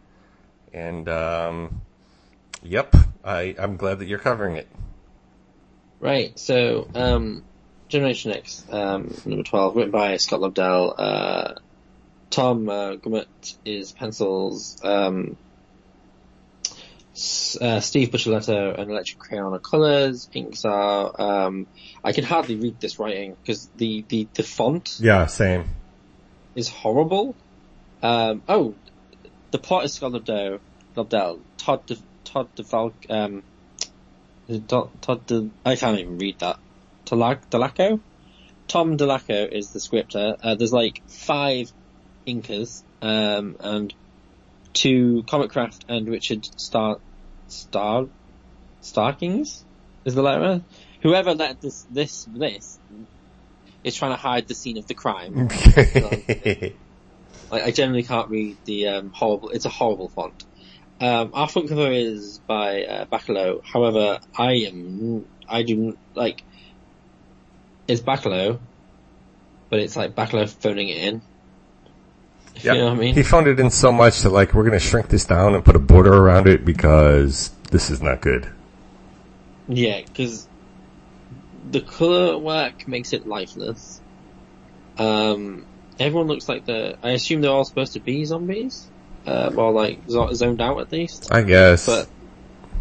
[0.74, 1.82] and um,
[2.64, 4.68] yep, I I'm glad that you're covering it.
[6.02, 6.38] Right.
[6.38, 7.44] So, um,
[7.88, 11.54] Generation X, um, number 12, written by Scott Lobdell, uh,
[12.32, 15.38] Tom, uh, Grummett is pencils, um,
[17.14, 21.68] uh, Steve Buccellato and Electric Crayon are colors, inks are, um,
[22.03, 25.66] I can hardly read this writing because the, the, the font Yeah, same.
[26.55, 27.36] is horrible.
[28.01, 28.76] Um, oh,
[29.51, 30.59] the plot is Scott Lobdell,
[30.95, 33.43] Lobdell, Todd, De, Todd DeValc, um,
[34.68, 36.57] Todd, Todd De, I can't even read that.
[37.05, 37.99] Delac- Delaco?
[38.68, 40.38] Tom Delaco is the scripter.
[40.41, 41.72] Uh, there's like five
[42.26, 43.93] inkers, um, and
[44.74, 46.97] two Comicraft and Richard Star,
[47.47, 48.07] Star,
[48.82, 49.63] Starkings
[50.05, 50.63] is the letter.
[51.01, 52.80] Whoever let this, this, this
[53.84, 55.49] is trying to hide the scene of the crime.
[57.51, 59.49] Like, I generally can't read the um, horrible.
[59.49, 60.45] It's a horrible font.
[61.01, 63.61] Um, our front cover is by uh, Bachalo.
[63.65, 66.43] However, I am I do like
[67.88, 68.59] it's Bachalo,
[69.69, 71.22] but it's like Bachalo phoning it in.
[72.56, 72.76] If Yep.
[72.76, 73.16] You know what I mean?
[73.16, 75.76] He phoned it in so much that like we're gonna shrink this down and put
[75.76, 78.47] a border around it because this is not good.
[79.68, 80.47] Yeah, because
[81.70, 84.02] the color work makes it lifeless.
[84.97, 85.66] Um,
[85.99, 86.97] everyone looks like the.
[87.02, 88.89] I assume they're all supposed to be zombies,
[89.26, 91.32] uh, or like zo- zoned out at least.
[91.32, 91.86] I guess.
[91.86, 92.10] but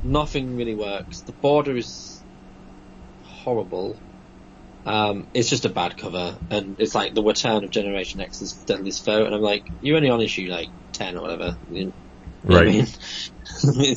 [0.02, 1.20] nothing really works.
[1.20, 2.20] The border is
[3.24, 3.96] horrible.
[4.86, 9.04] Um, it's just a bad cover, and it's like the return of Generation X's Deadliest
[9.04, 11.56] Foe, and I'm like, you're only on issue like 10 or whatever.
[11.68, 11.92] You know
[12.42, 12.86] what I right.
[13.66, 13.96] mean?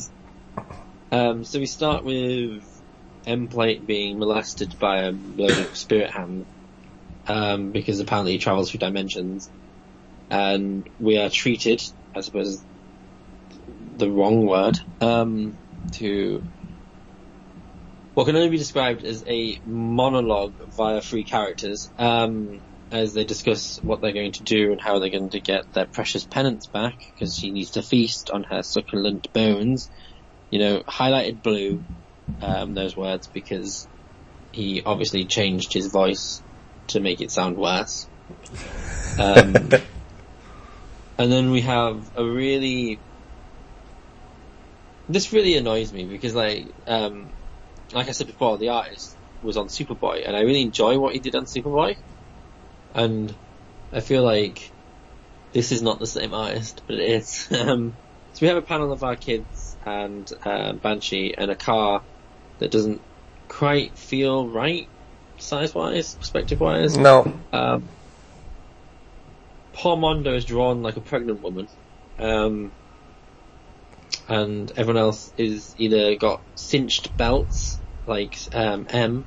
[1.12, 2.64] um, so we start with
[3.26, 6.46] Emplate being molested by a load of spirit hand,
[7.26, 9.50] um, because apparently he travels through dimensions,
[10.30, 11.80] and we are treated,
[12.14, 12.62] I suppose,
[13.96, 15.58] the wrong word, um,
[15.94, 16.42] to
[18.14, 22.60] what can only be described as a monologue via three characters, um,
[22.90, 25.86] as they discuss what they're going to do and how they're going to get their
[25.86, 29.90] precious penance back, because she needs to feast on her succulent bones.
[30.50, 31.84] You know, highlighted blue,
[32.40, 33.88] um, those words, because
[34.52, 36.40] he obviously changed his voice
[36.88, 38.08] to make it sound worse.
[39.18, 39.54] Um,
[41.18, 43.00] and then we have a really,
[45.08, 47.33] this really annoys me because like, um,
[47.94, 51.20] like I said before, the artist was on Superboy and I really enjoy what he
[51.20, 51.96] did on Superboy.
[52.94, 53.34] And
[53.92, 54.70] I feel like
[55.52, 57.48] this is not the same artist, but it is.
[57.58, 57.94] Um,
[58.32, 62.02] so we have a panel of our kids and, uh, Banshee and a car
[62.58, 63.00] that doesn't
[63.46, 64.88] quite feel right
[65.38, 66.96] size wise, perspective wise.
[66.96, 67.32] no.
[67.52, 67.88] Um,
[69.72, 71.68] Paul Mondo is drawn like a pregnant woman.
[72.18, 72.72] Um,
[74.28, 79.24] and everyone else is either got cinched belts, like, um, M,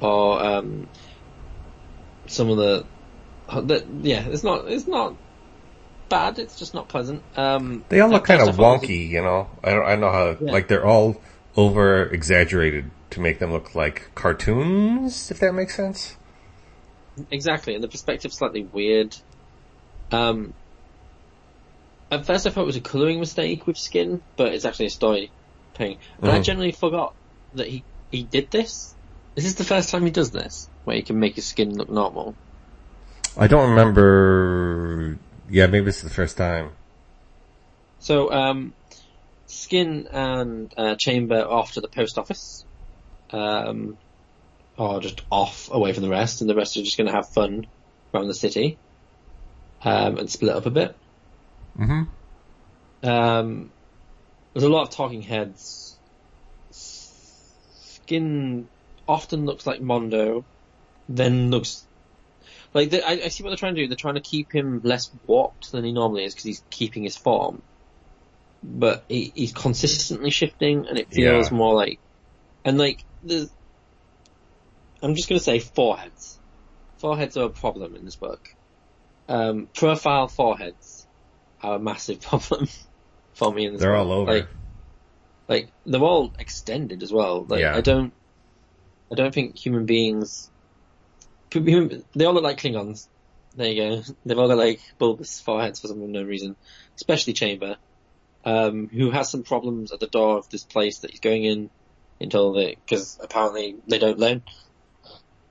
[0.00, 0.88] or, um,
[2.26, 2.84] some of the,
[3.62, 5.14] the, yeah, it's not, it's not
[6.08, 7.22] bad, it's just not pleasant.
[7.36, 9.48] Um, They all look kind of first all was- wonky, you know.
[9.62, 9.84] I don't.
[9.84, 10.36] I don't know how.
[10.40, 10.52] Yeah.
[10.52, 11.20] Like they're all
[11.56, 16.16] over exaggerated to make them look like cartoons, if that makes sense.
[17.30, 19.16] Exactly, and the perspective's slightly weird.
[20.12, 20.52] Um,
[22.10, 24.90] at first I thought it was a colouring mistake with skin, but it's actually a
[24.90, 25.30] story
[25.74, 25.98] thing.
[26.22, 26.44] And I Mhm.
[26.44, 27.14] generally forgot
[27.54, 28.94] that he, he did this.
[29.36, 30.68] Is this the first time he does this?
[30.84, 32.34] Where he can make his skin look normal?
[33.36, 35.18] I don't remember.
[35.48, 36.72] Yeah, maybe this is the first time.
[38.00, 38.72] So, um,
[39.46, 42.64] Skin and uh, Chamber off to the post office,
[43.30, 43.98] um,
[44.76, 47.28] or just off away from the rest, and the rest are just going to have
[47.28, 47.66] fun
[48.12, 48.78] around the city,
[49.82, 50.96] um, and split up a bit.
[51.78, 53.08] Mm-hmm.
[53.08, 53.70] Um,
[54.52, 55.89] there's a lot of talking heads.
[58.10, 58.68] Skin
[59.06, 60.44] often looks like Mondo,
[61.08, 61.86] then looks
[62.74, 63.86] like they, I, I see what they're trying to do.
[63.86, 67.16] They're trying to keep him less warped than he normally is because he's keeping his
[67.16, 67.62] form.
[68.64, 71.56] but he, he's consistently shifting, and it feels Yeah.
[71.56, 72.00] more like,
[72.64, 73.48] and like there's.
[75.02, 76.40] I'm just gonna say foreheads.
[76.98, 78.40] Foreheads are a problem in this book.
[79.28, 81.06] Um, profile foreheads
[81.62, 82.66] are a massive problem
[83.34, 84.04] for me in this They're book.
[84.06, 84.32] all over.
[84.32, 84.48] Like,
[85.50, 87.44] like they're all extended as well.
[87.46, 87.76] Like Yeah.
[87.76, 88.14] I don't,
[89.12, 90.48] I don't think human beings.
[91.50, 93.08] They all look like Klingons.
[93.56, 94.02] There you go.
[94.24, 96.54] They've all got like bulbous foreheads for some unknown reason,
[96.96, 97.76] especially Chamber,
[98.44, 101.70] um, who has some problems at the door of this place that he's going in
[102.20, 104.44] until they, because apparently they don't learn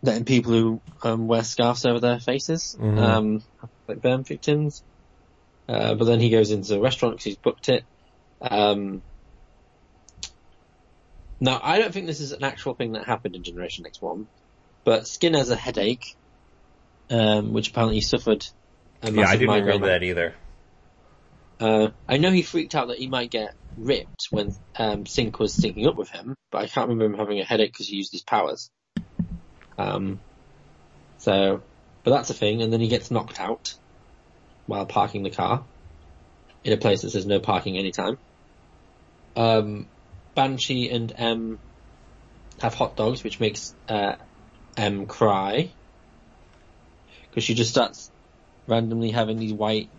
[0.02, 2.98] letting people who um, wear scarves over their faces, Mhm.
[2.98, 3.44] um,
[3.90, 4.82] like burn victims.
[5.68, 7.84] Uh, but then he goes into a restaurant because he's booked it.
[8.40, 9.04] Um,
[11.40, 14.28] now, I don't think this is an actual thing that happened in Generation X1,
[14.86, 16.06] but Skin has a headache,
[17.10, 18.46] um, which apparently he suffered
[19.02, 19.82] a Yeah, I didn't migraine.
[19.82, 20.36] remember that either.
[21.60, 25.56] Uh, I know he freaked out that he might get ripped when um, Synch was
[25.58, 28.12] syncing up with him, but I can't remember him having a headache because he used
[28.14, 28.72] his powers.
[29.78, 30.22] Um,
[31.18, 31.64] so,
[32.04, 33.74] but that's a thing, and then he gets knocked out
[34.66, 35.68] while parking the car
[36.64, 38.20] in a place that says no parking anytime.
[39.36, 39.92] Um,
[40.40, 41.60] Banshee and M
[42.62, 44.16] have hot dogs, which makes uh,
[44.78, 45.70] M cry
[47.30, 48.10] because she just starts
[48.66, 49.90] randomly having these white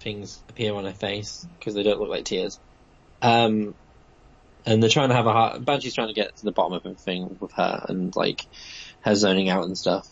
[0.00, 2.58] things appear on her face because they don't look like tears.
[3.20, 3.74] Um,
[4.64, 5.62] and they're trying to have a heart.
[5.62, 8.46] Banshee's trying to get to the bottom of everything with her and like
[9.02, 10.08] her zoning out and stuff.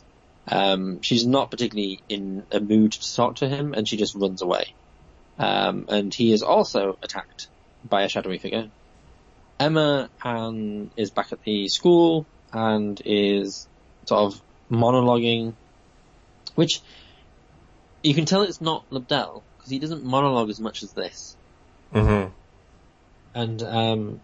[0.48, 4.42] Um, she's not particularly in a mood to talk to him, and she just runs
[4.42, 4.74] away.
[5.38, 7.48] Um, and he is also attacked
[7.82, 8.70] by a shadowy figure.
[9.60, 13.68] Emma um, is back at the school and is
[14.06, 15.52] sort of monologuing,
[16.54, 16.80] which
[18.02, 21.36] you can tell it's not Lobdell because he doesn't monologue as much as this.
[21.92, 22.32] Mm-hmm.
[23.34, 24.20] And um,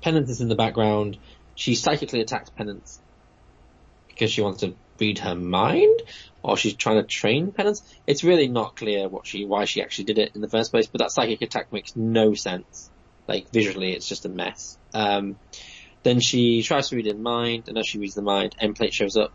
[0.00, 1.18] Penance is in the background.
[1.56, 3.00] She psychically attacks Penance
[4.06, 6.00] because she wants to read her mind,
[6.44, 7.82] or she's trying to train Penance.
[8.06, 10.86] It's really not clear what she, why she actually did it in the first place.
[10.86, 12.90] But that psychic attack makes no sense.
[13.28, 14.78] Like visually, it's just a mess.
[14.94, 15.36] Um,
[16.02, 19.16] then she tries to read in mind, and as she reads the mind, Emplate shows
[19.16, 19.32] up,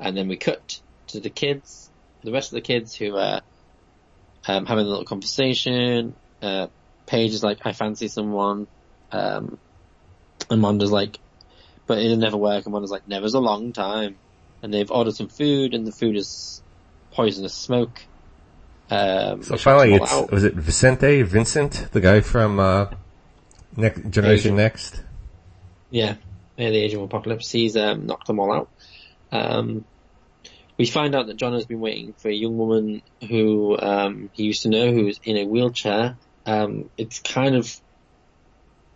[0.00, 1.90] and then we cut to the kids,
[2.24, 3.42] the rest of the kids who are
[4.46, 6.14] um, having a little conversation.
[6.40, 6.68] Uh,
[7.06, 8.66] Paige is like, I fancy someone.
[9.10, 9.58] Um,
[10.50, 11.18] and Mondo's like,
[11.86, 12.64] but it'll never work.
[12.64, 14.16] And Mondo's like, never's a long time.
[14.62, 16.62] And they've ordered some food, and the food is
[17.10, 18.00] poisonous smoke.
[18.90, 20.30] Um, So finally, it's out.
[20.30, 22.86] was it Vincente Vincent, the guy from uh,
[23.76, 24.56] Next Generation Asian.
[24.56, 25.02] Next?
[25.90, 26.16] Yeah,
[26.56, 27.50] yeah, the Age of Apocalypse.
[27.50, 28.70] He's um, knocked them all out.
[29.30, 29.84] Um,
[30.78, 34.44] we find out that John has been waiting for a young woman who um, he
[34.44, 36.16] used to know who's in a wheelchair.
[36.44, 37.74] Um, it's kind of,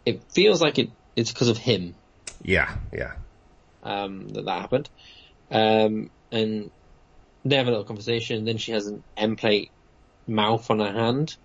[0.04, 1.94] it feels like it, it's because of him
[2.42, 3.12] Yeah, yeah.
[3.82, 4.90] um, that that happened.
[5.50, 6.70] Um, and
[7.44, 8.44] they have a little conversation.
[8.44, 9.70] Then she has an Emplate
[10.26, 11.36] mouth on her hand,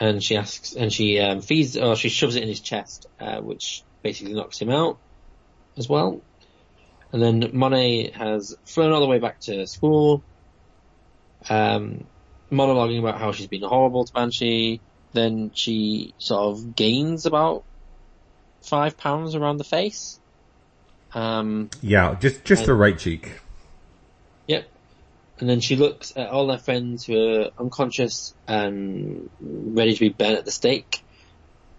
[0.00, 3.40] and she asks, and she um, feeds, or she shoves it in his chest, uh,
[3.40, 4.98] which basically knocks him out
[5.76, 6.20] as well.
[7.12, 10.22] And then Monet has flown all the way back to school,
[11.48, 12.04] um,
[12.52, 14.80] monologuing about how she's been horrible to Banshee.
[15.14, 17.64] Then she sort of gains about
[18.62, 20.20] five pounds around the face.
[21.14, 23.40] Um, Yeah, just just the right cheek.
[24.46, 24.68] Yep.
[25.40, 30.08] And then she looks at all her friends who are unconscious and ready to be
[30.08, 31.00] burnt at the stake.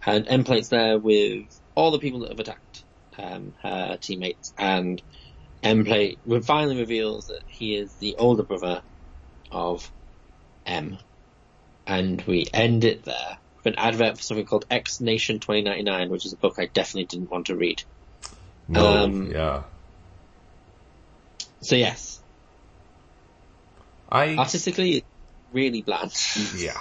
[0.06, 1.46] And Emplate's there with
[1.76, 2.84] all the people that have attacked
[3.18, 4.54] um, her teammates.
[4.58, 5.02] And
[5.62, 8.82] Emplate finally reveals that he is the older brother
[9.52, 9.92] of
[10.66, 10.98] M.
[11.86, 16.26] And we end it there with an advert for something called X Nation 2099, which
[16.26, 17.84] is a book I definitely didn't want to read.
[18.70, 19.64] No, Um, yeah.
[21.62, 22.09] So yes,
[24.10, 25.04] I artistically,
[25.54, 26.14] really bland.
[26.56, 26.78] yeah.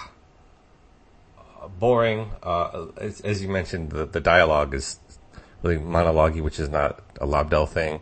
[1.38, 2.30] Uh, boring.
[2.42, 4.98] Uh, as, as you mentioned, the the dialogue is
[5.62, 8.00] really monologue which is not a Lobdell thing.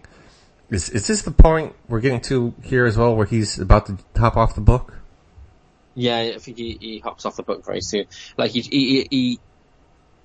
[0.70, 3.98] Is is this the point we're getting to here as well, where he's about to
[4.16, 4.94] hop off the book?
[5.94, 8.04] Yeah, I think he, he hops off the book very soon.
[8.36, 9.40] Like he, he, he,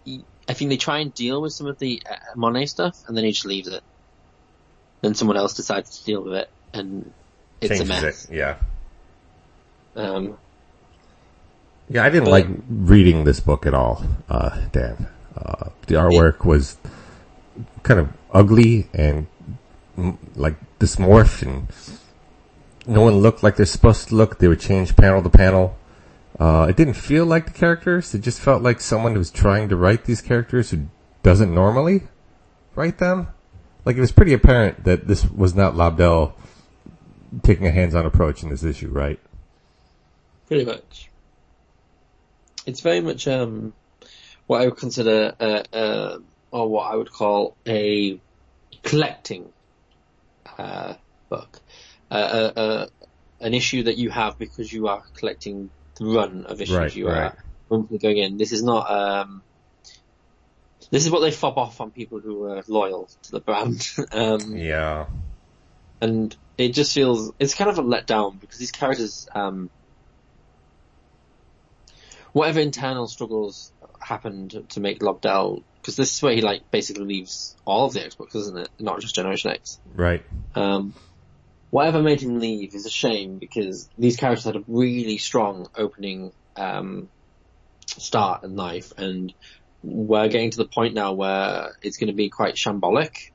[0.04, 3.16] he I think they try and deal with some of the uh, Monet stuff, and
[3.16, 3.82] then he just leaves it.
[5.02, 7.14] Then someone else decides to deal with it, and
[7.62, 8.26] it's Changes a mess.
[8.26, 8.36] it.
[8.36, 8.58] Yeah.
[9.96, 10.38] Um,
[11.90, 15.08] Yeah, I didn't But- like reading this book at all, uh, Dan.
[15.36, 16.78] Uh, the artwork was
[17.84, 19.28] kind of ugly and
[19.98, 21.68] mm, like dysmorphed and
[22.88, 24.40] no one looked like they're supposed to look.
[24.40, 25.76] They would change panel to panel.
[26.40, 28.16] Uh, it didn't feel like the characters.
[28.16, 30.86] It just felt like someone who's trying to write these characters who
[31.24, 32.04] doesn't normally
[32.76, 33.28] write them.
[33.84, 36.34] Like it was pretty apparent that this was not Lobdell
[37.44, 39.20] taking a hands-on approach in this issue, right?
[40.52, 41.10] Pretty much.
[42.66, 43.72] It's very much um,
[44.48, 46.18] what I would consider, uh, uh,
[46.52, 48.20] or what I would call a
[48.84, 49.54] collecting
[50.58, 50.96] uh,
[51.30, 51.62] book.
[52.12, 52.88] Uh, uh, uh,
[53.40, 57.08] an issue that you have because you are collecting the run of issues Right, you
[57.08, 57.32] right.
[57.72, 58.36] are going in.
[58.36, 58.92] This is not.
[58.92, 59.44] Um,
[60.92, 63.88] this is what they fob off on people who are loyal to the brand.
[64.12, 65.06] um, Yeah.
[66.02, 69.72] and it just feels it's kind of a letdown because these characters, um,
[72.34, 77.56] whatever internal struggles happened to make Lobdell, because this is where he like basically leaves
[77.66, 78.70] all of the X books, isn't it?
[78.80, 79.80] Not just Generation X.
[79.96, 80.24] Right.
[80.56, 80.94] Um,
[81.70, 86.32] whatever made him leave is a shame because these characters had a really strong opening
[86.56, 87.10] um,
[87.86, 89.34] start in life, and
[89.84, 93.32] we're getting to the point now where it's going to be quite shambolic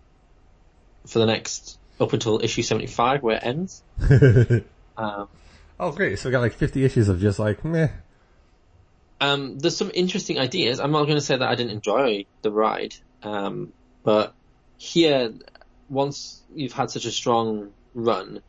[1.06, 3.82] for the next up until issue seventy five, where it ends.
[4.96, 5.28] Um,
[5.78, 6.18] oh, great.
[6.18, 7.88] So we got like 50 issues of just like, meh.
[9.20, 10.80] Um, there's some interesting ideas.
[10.80, 12.92] I'm not going to say that I didn't enjoy the ride,
[13.22, 13.72] um,
[14.04, 14.34] but
[14.76, 15.32] here,
[15.88, 18.42] once you've had such a strong run,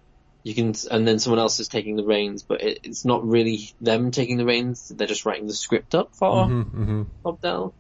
[0.44, 3.70] you can, and then someone else is taking the reins, but it, it's not really
[3.80, 4.92] them taking the reins.
[4.94, 7.74] They're just writing the script up for hmm hmm Lobdell.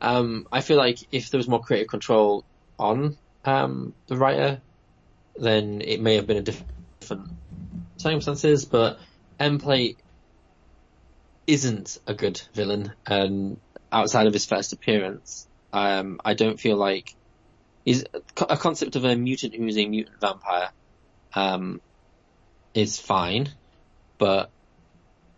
[0.00, 2.44] Um, I feel like if there was more creative control
[2.78, 4.62] on um, the writer,
[5.36, 6.64] then it may have been a diff-
[7.00, 7.28] different
[7.98, 8.64] circumstances.
[8.64, 8.98] But
[9.38, 9.96] Emplate
[11.46, 13.58] isn't a good villain, and
[13.90, 17.14] outside of his first appearance, um, I don't feel like
[17.84, 18.04] is
[18.48, 20.70] a concept of a mutant who is a mutant vampire
[21.34, 21.80] um,
[22.74, 23.48] is fine,
[24.18, 24.50] but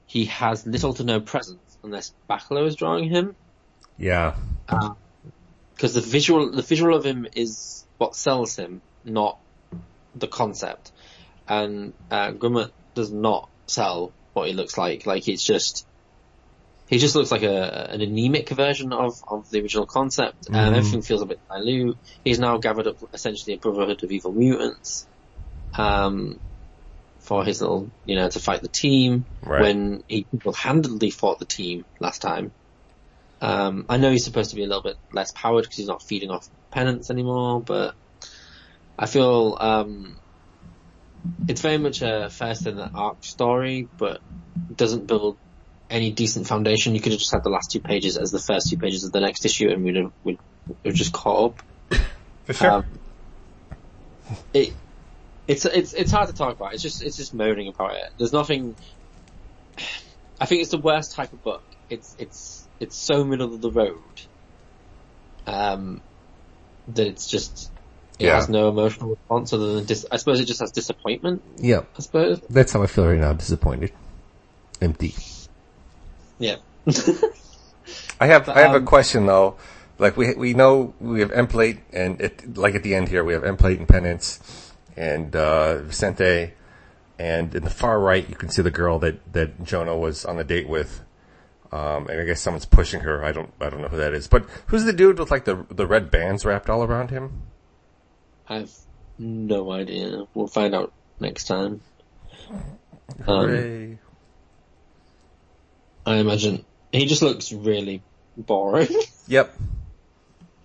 [0.07, 3.34] he has little to no presence unless Bachalo is drawing him
[3.96, 4.34] Yeah.
[5.74, 9.38] because the visual the visual of him is what sells him, not
[10.14, 10.92] the concept.
[11.48, 15.07] And uh, Grummett does not sell what he looks like.
[15.07, 15.86] Like it's just
[16.87, 21.03] he just looks like a an anemic version of of the original concept, and everything
[21.03, 21.99] feels a bit dilute.
[22.22, 25.07] He's now gathered up essentially a brotherhood of evil mutants.
[25.76, 26.41] Um,
[27.24, 29.62] for his little, you know, to fight the team Right.
[29.62, 32.53] when he handedly fought the team last time.
[33.41, 36.03] Um, I know he's supposed to be a little bit less powered because he's not
[36.03, 37.95] feeding off penance anymore, but
[38.99, 40.18] I feel um,
[41.49, 44.20] it's very much a first in the arc story, but
[44.74, 45.39] doesn't build
[45.91, 46.95] any decent foundation.
[46.95, 49.12] You could have just had the last two pages as the first two pages of
[49.12, 50.39] the next issue, and we'd have, we'd
[50.85, 51.53] have just caught
[51.91, 52.01] up.
[52.45, 52.70] For sure.
[52.70, 52.85] Um,
[54.53, 54.72] it
[55.47, 56.72] it's it's it's hard to talk about.
[56.74, 58.11] It's just it's just moaning about it.
[58.18, 58.74] There's nothing.
[60.41, 61.62] I think it's the worst type of book.
[61.91, 63.99] It's it's it's so middle of the road.
[65.47, 66.01] Um,
[66.89, 67.70] that it's just
[68.18, 68.37] it Yeah.
[68.37, 71.43] has no emotional response other than dis- I suppose it just has disappointment.
[71.59, 71.80] yeah.
[71.97, 72.41] I suppose.
[72.49, 73.32] That's how I feel right now.
[73.35, 73.93] Disappointed.
[74.80, 75.14] Empty.
[76.39, 76.57] Yeah.
[78.20, 79.57] I have I have a Um, question though.
[79.99, 83.32] Like we we know we have Emplate and it, like at the end here we
[83.32, 86.53] have Emplate and Penance and uh, Vincente
[87.18, 90.39] and in the far right you can see the girl that that Jonah was on
[90.39, 91.01] a date with.
[91.72, 93.24] Um, and I guess someone's pushing her.
[93.24, 94.28] I don't I don't know who that is.
[94.28, 97.43] But who's the dude with like the the red bands wrapped all around him?
[98.49, 98.70] I have
[99.18, 100.26] no idea.
[100.35, 101.80] We'll find out next time.
[103.26, 103.99] Um, Hooray.
[106.07, 108.02] I imagine he just looks really
[108.36, 108.88] boring.
[109.26, 109.55] Yep.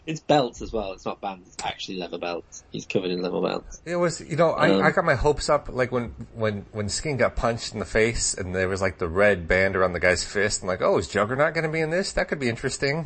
[0.05, 0.91] It's belts as well.
[0.93, 1.47] It's not bands.
[1.47, 2.63] It's actually leather belts.
[2.71, 3.79] He's covered in leather belts.
[3.85, 6.89] It was, you know, I, Um, I got my hopes up, like when, when, when
[6.89, 9.99] Skin got punched in the face and there was like the red band around the
[9.99, 10.61] guy's fist.
[10.63, 12.11] I'm like, oh, is Juggernaut gonna be in this?
[12.13, 13.05] That could be interesting.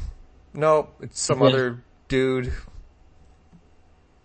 [0.53, 1.47] No, it's some Yeah.
[1.47, 2.53] other dude.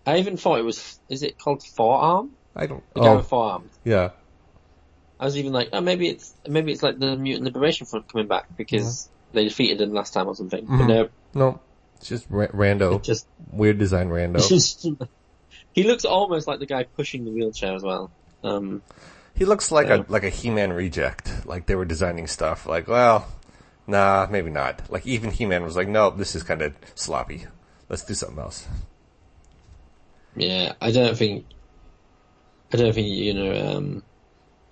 [0.07, 0.99] I even thought it was.
[1.09, 2.31] Is it called forearm?
[2.55, 3.71] I don't, The guy oh, with forearms.
[3.83, 4.11] yeah.
[5.19, 8.27] I was even like, oh, maybe it's maybe it's like the Mutant Liberation Front coming
[8.27, 10.65] back because they defeated him last time or something.
[10.65, 10.87] But Mhm.
[10.87, 11.59] no, No,
[11.97, 12.95] it's just ra- rando.
[12.95, 14.39] it just Weird design rando.
[15.73, 18.11] he looks almost like the guy pushing the wheelchair as well.
[18.43, 18.81] Um,
[19.35, 20.03] he looks like Yeah.
[20.07, 21.45] a, like a He-Man reject.
[21.45, 22.65] Like they were designing stuff.
[22.65, 23.27] Like, well,
[23.87, 24.89] nah, maybe not.
[24.89, 27.45] Like even He-Man was like, no, this is kind of sloppy.
[27.89, 28.67] Let's do something else.
[30.35, 31.45] yeah, I don't think
[32.73, 33.77] I don't think you know.
[33.77, 34.03] um,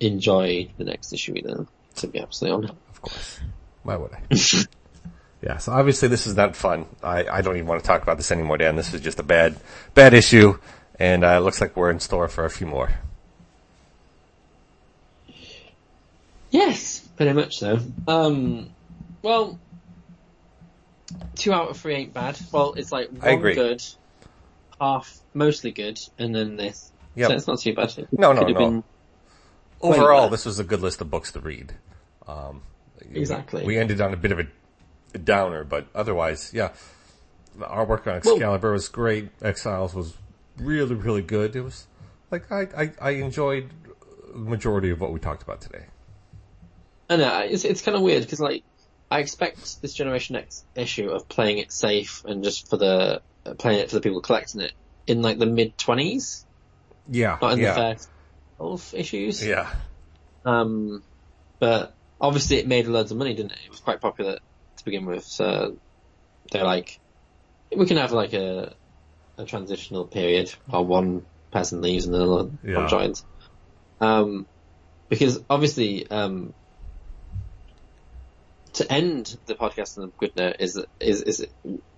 [0.00, 1.66] enjoy the next issue either.
[1.96, 2.74] To be absolutely honest.
[2.90, 3.40] Of course.
[3.82, 4.20] Why would I?
[5.42, 6.86] yeah, so obviously this is not fun.
[7.02, 8.76] I, I don't even want to talk about this anymore, Dan.
[8.76, 9.56] This is just a bad,
[9.94, 10.58] bad issue,
[10.98, 12.90] and uh, it looks like we're in store for a few more.
[16.50, 17.08] Yes.
[17.18, 17.80] Pretty much so.
[18.06, 18.70] Um,
[19.22, 19.58] well,
[21.34, 22.38] two out of three ain't bad.
[22.52, 23.82] Well, it's like one good,
[24.80, 26.92] half mostly good, and then this.
[27.16, 27.28] Yep.
[27.28, 27.92] So it's not too bad.
[27.98, 28.54] It No, no, no.
[28.54, 28.84] been-
[29.80, 31.74] Overall, Wait, this was a good list of books to read.
[32.26, 32.62] Um,
[33.12, 33.64] Exactly.
[33.64, 34.46] We ended on a bit of a,
[35.18, 36.72] downer, but otherwise, yeah.
[37.64, 39.30] Our work on Well- Excalibur was great.
[39.42, 40.16] Exiles was
[40.58, 41.56] really, really good.
[41.56, 41.86] It was
[42.30, 43.70] like I, I, I enjoyed
[44.32, 45.86] the majority of what we talked about today.
[47.08, 48.62] I know it's it's kind of weird because like
[49.10, 53.54] I expect this Generation X issue of playing it safe and just for the uh,
[53.54, 54.72] playing it for the people collecting it
[55.06, 56.44] in like the mid twenties,
[57.10, 58.10] Yeah, not in yeah, the first
[58.58, 59.44] twelve issues.
[59.44, 59.72] yeah.
[60.44, 61.02] Um,
[61.60, 63.58] but obviously it made loads of money, didn't it?
[63.64, 65.76] It was quite popular to begin with, so
[66.52, 66.98] they're like,
[67.76, 68.74] we can have like a
[69.36, 72.76] a transitional period while one person leaves and another Yeah.
[72.78, 73.24] one joins.
[74.00, 74.46] Um,
[75.08, 76.54] because obviously, um,
[78.74, 81.46] to end the podcast on a good note is is is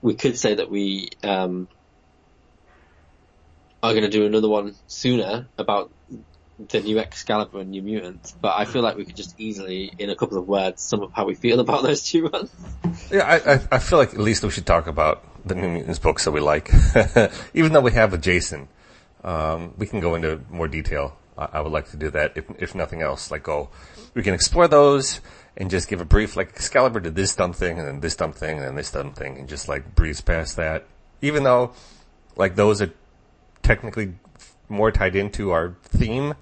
[0.01, 1.69] we could say that we um
[3.83, 5.93] are going to do another one sooner about
[6.69, 10.11] the new Excalibur and New Mutants, but I feel like we could just easily, in
[10.11, 12.51] a couple of words, sum up how we feel about those two ones.
[13.11, 15.99] Yeah, I, I, I feel like at least we should talk about the New Mutants
[15.99, 16.71] books that we like.
[17.55, 18.69] Even though we have a Jason,
[19.25, 21.17] um, we can go into more detail.
[21.39, 23.31] I, I would like to do that, if, if nothing else.
[23.31, 23.71] Like, go,
[24.15, 25.21] we can explore those
[25.57, 28.33] and just give a brief, like, Excalibur did this dumb thing, and then this dumb
[28.33, 30.87] thing, and then this dumb thing, and just, like, breeze past that.
[31.23, 31.73] Even though,
[32.37, 32.93] like, those are
[33.63, 34.15] technically
[34.71, 36.35] more tied into our theme,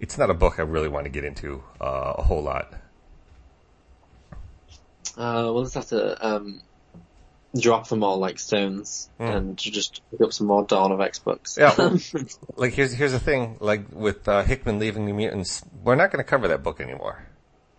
[0.00, 2.72] it's not a book I really want to get into uh, a whole lot.
[5.16, 6.62] Uh, we'll just have to um,
[7.58, 11.58] drop them all like stones and just pick up some more Dawn of X books.
[11.58, 11.96] Yeah,
[12.56, 13.56] like here's here's the thing.
[13.60, 17.26] Like with uh, Hickman leaving the Mutants, we're not going to cover that book anymore.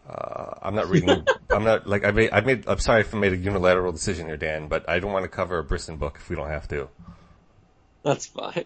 [0.08, 1.26] Uh, I'm not reading.
[1.50, 2.30] I'm not like I made.
[2.32, 2.68] I made.
[2.68, 5.30] I'm sorry if I made a unilateral decision here, Dan, but I don't want to
[5.30, 6.90] cover a Brisson book if we don't have to.
[8.04, 8.66] That's fine.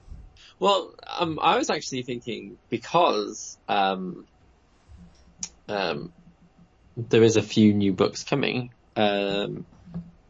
[0.60, 4.26] Well, um, I was actually thinking because um,
[5.68, 6.12] um,
[6.96, 8.72] there is a few new books coming.
[8.96, 9.66] Um,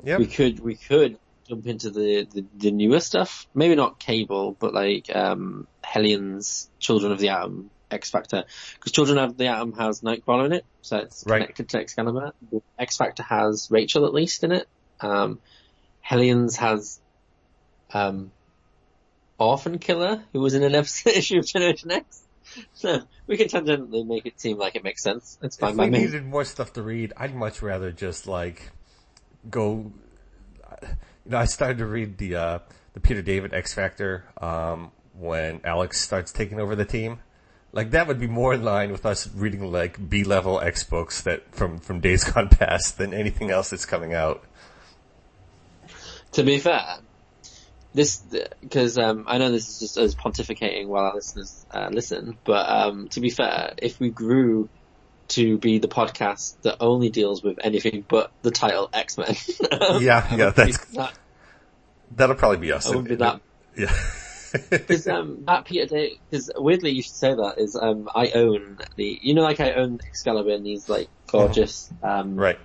[0.03, 0.19] Yep.
[0.19, 1.17] we could we could
[1.49, 3.47] jump into the, the, the newer stuff.
[3.53, 8.43] Maybe not Cable, but like um, Hellions, Children of the Atom, X Factor.
[8.75, 11.39] Because Children of the Atom has Nightcrawler in it, so it's Right.
[11.41, 12.31] connected to Excalibur.
[12.77, 14.67] X Factor has Rachel at least in it.
[15.01, 15.39] Um,
[16.01, 16.99] Hellions has
[17.93, 18.31] um,
[19.39, 22.23] Orphan Killer, who was in an episode issue of Generation X.
[22.73, 25.37] So we can tangentially make it seem like it makes sense.
[25.41, 25.99] It's fine If by we me.
[25.99, 28.71] needed more stuff to read, I'd much rather just like
[29.49, 29.91] go.
[30.81, 32.59] You know, I started to read the uh,
[32.93, 37.19] the Peter David X Factor um, when Alex starts taking over the team.
[37.73, 41.21] Like that would be more in line with us reading like B level X books
[41.21, 44.43] that from from days gone past than anything else that's coming out.
[46.33, 46.99] To be fair,
[47.97, 48.23] this
[48.61, 52.69] because um, I know this is just us pontificating while our listeners uh, listen, but
[52.69, 54.69] um, to be fair, if we grew
[55.29, 59.35] to be the podcast that only deals with anything but the title X Men,
[60.01, 61.13] Yeah, yeah, that's that,
[62.15, 62.85] that'll probably be us.
[62.85, 63.41] I wouldn't be that
[63.75, 63.93] Yeah.
[64.69, 68.79] Because um, that Peter Day, because weirdly you should say that is um, I own
[68.95, 72.57] the, you know, like I own Excalibur and these like gorgeous um, right.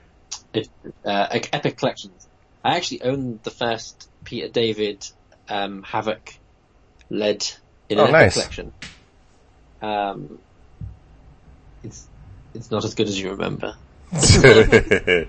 [0.54, 2.28] uh, epic collections.
[2.64, 5.04] I actually own the first Peter David
[5.48, 6.34] um, Havoc
[7.10, 7.46] led
[7.88, 8.34] in Oh, nice.
[8.34, 8.72] collection.
[9.80, 10.38] Um,
[11.82, 12.06] it's
[12.54, 13.74] it's not as good as you remember.
[14.12, 15.28] it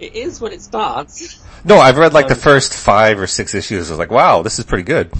[0.00, 1.42] is when it starts.
[1.64, 3.90] no, I've read like the Um, first five or six issues.
[3.90, 5.10] I was like, wow, this is pretty good.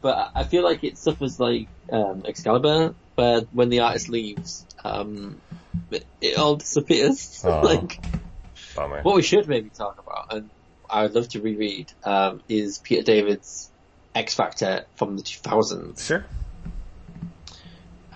[0.00, 5.40] but I feel like it suffers like um, Excalibur, where when the artist leaves, um,
[5.90, 7.42] it, it all disappears.
[7.46, 7.60] Oh.
[7.60, 8.00] like
[8.74, 9.02] Bummer.
[9.02, 10.50] what we should maybe talk about, and
[10.90, 13.70] I would love to reread, um, is Peter David's
[14.14, 16.24] X Factor from the 2000s, Sure.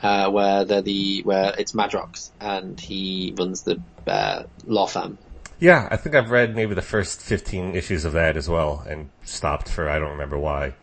[0.03, 5.19] uh, where they're the where it's Madrox and he runs the uh, law firm.
[5.61, 9.11] Yeah, I think I've read maybe the first 15 issues of that as well and
[9.25, 10.75] stopped for I don't remember why.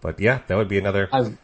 [0.00, 1.10] But yeah, that would be another.
[1.12, 1.36] I've,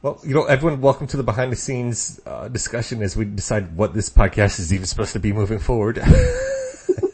[0.00, 3.76] Well, you know, everyone, welcome to the behind the scenes uh, discussion as we decide
[3.76, 6.02] what this podcast is even supposed to be moving forward.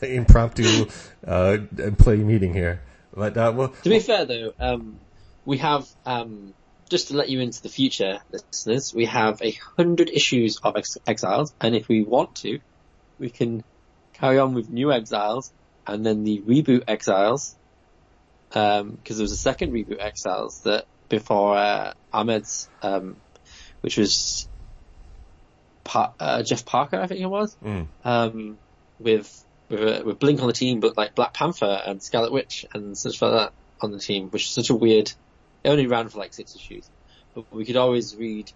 [0.07, 0.86] Impromptu
[1.26, 2.82] uh, employee meeting here.
[3.14, 4.99] But uh, well, To be fair though, um,
[5.44, 6.55] we have, um,
[6.88, 10.99] just to let you into the future, listeners, we have a hundred issues of Ex-
[11.07, 12.61] Exiles, and if we want to,
[13.18, 13.64] we can
[14.14, 15.53] carry on with new Exiles,
[15.86, 17.57] and then the reboot Exiles,
[18.53, 23.16] um, cause there was a second reboot Exiles that before, uh, Ahmed's, um,
[23.80, 24.49] which was
[25.84, 27.86] pa- uh, Jeff Parker, I think it was, Mm.
[28.05, 28.59] um,
[28.99, 32.97] with with, with Blink on the team, but like Black Panther and Scarlet Witch and
[32.97, 35.12] such like that on the team, which is such a weird.
[35.64, 36.89] It only ran for like six issues,
[37.35, 38.51] but we could always read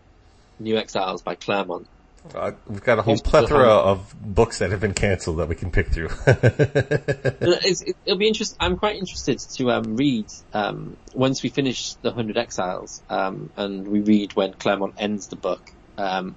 [0.58, 1.86] New Exiles by Claremont.
[2.34, 5.72] Uh, we've got a whole plethora of books that have been cancelled that we can
[5.72, 6.08] pick through.
[6.26, 8.56] it, it'll be interesting.
[8.60, 13.88] I'm quite interested to um, read um, once we finish the Hundred Exiles, um, and
[13.88, 16.36] we read when Claremont ends the book, um,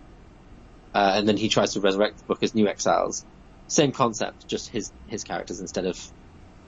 [0.96, 3.24] uh, and then he tries to resurrect the book as New Exiles.
[3.68, 6.00] Same concept, just his his characters instead of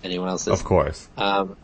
[0.04, 0.48] anyone else's.
[0.48, 1.08] of course.
[1.18, 1.56] Um,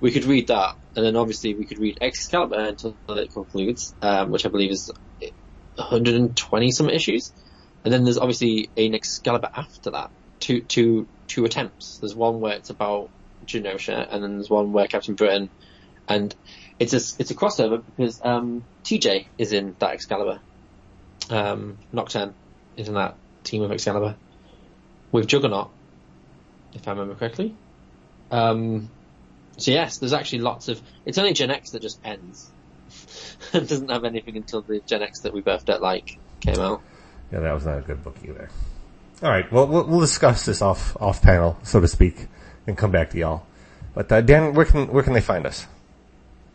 [0.00, 4.30] we could read that, and then obviously we could read Excalibur until it concludes, um,
[4.30, 4.90] which I believe is
[5.76, 7.32] 120 some issues.
[7.84, 10.10] And then there's obviously an Excalibur after that.
[10.40, 11.98] Two, two, two attempts.
[11.98, 13.10] There's one where it's about
[13.46, 15.50] Genosha, and then there's one where Captain Britain,
[16.08, 16.34] and
[16.78, 20.40] it's a, it's a crossover because, um, TJ is in that Excalibur.
[21.30, 22.34] Um, Nocturne
[22.76, 24.16] is in that team of Excalibur.
[25.12, 25.70] With Juggernaut,
[26.74, 27.54] if I remember correctly.
[28.30, 28.90] Um,
[29.58, 30.80] so yes, there's actually lots of.
[31.04, 32.50] It's only Gen X that just ends.
[33.52, 36.82] it doesn't have anything until the Gen X that we both don't like came out.
[37.30, 38.48] Yeah, that was not a good book either.
[39.22, 42.26] All right, well, we'll, we'll discuss this off off panel, so to speak,
[42.66, 43.46] and come back to y'all.
[43.94, 45.66] But uh, Dan, where can where can they find us?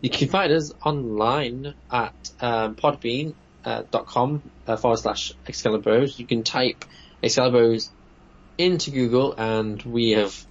[0.02, 6.20] You can find us online at um, podbean.com uh, uh, forward slash Excaliburs.
[6.20, 6.86] You can type
[7.24, 7.90] Excaliburs
[8.58, 10.46] into Google and we have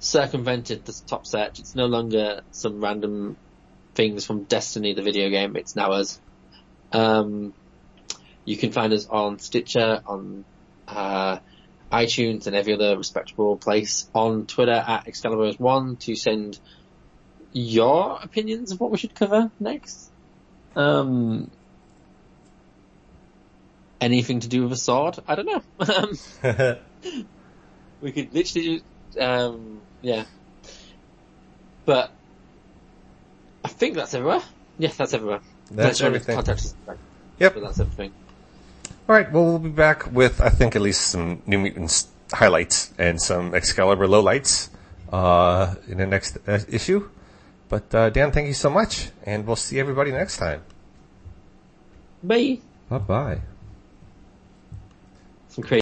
[0.00, 1.58] circumvented the top search.
[1.58, 3.36] It's no longer some random
[3.94, 5.56] things from Destiny, the video game.
[5.56, 6.20] It's now us.
[6.92, 7.52] Um,
[8.44, 10.44] you can find us on Stitcher, on
[10.86, 11.38] uh,
[11.92, 14.08] iTunes, and every other respectable place.
[14.14, 16.58] On Twitter at Excaliburs1 to send
[17.52, 20.10] your opinions of what we should cover next.
[20.76, 21.50] Um,
[24.00, 25.18] anything to do with a sword?
[25.26, 26.78] I don't know.
[28.00, 30.24] We could literally, just, um, yeah.
[31.84, 32.12] But
[33.64, 34.42] I think that's everywhere.
[34.78, 35.40] Yes, that's everywhere.
[35.70, 36.36] That's Don't everything.
[36.36, 36.74] Contact.
[37.38, 37.54] Yep.
[37.54, 38.12] But that's everything.
[39.08, 42.92] All right, well, we'll be back with I think at least some New Mutants highlights
[42.98, 44.68] and some Excalibur lowlights
[45.12, 47.08] uh, in the next uh, issue.
[47.68, 50.62] But uh, Dan, thank you so much, and we'll see everybody next time.
[52.22, 52.58] Bye.
[52.88, 53.40] Bye bye.
[55.48, 55.76] Some crazy.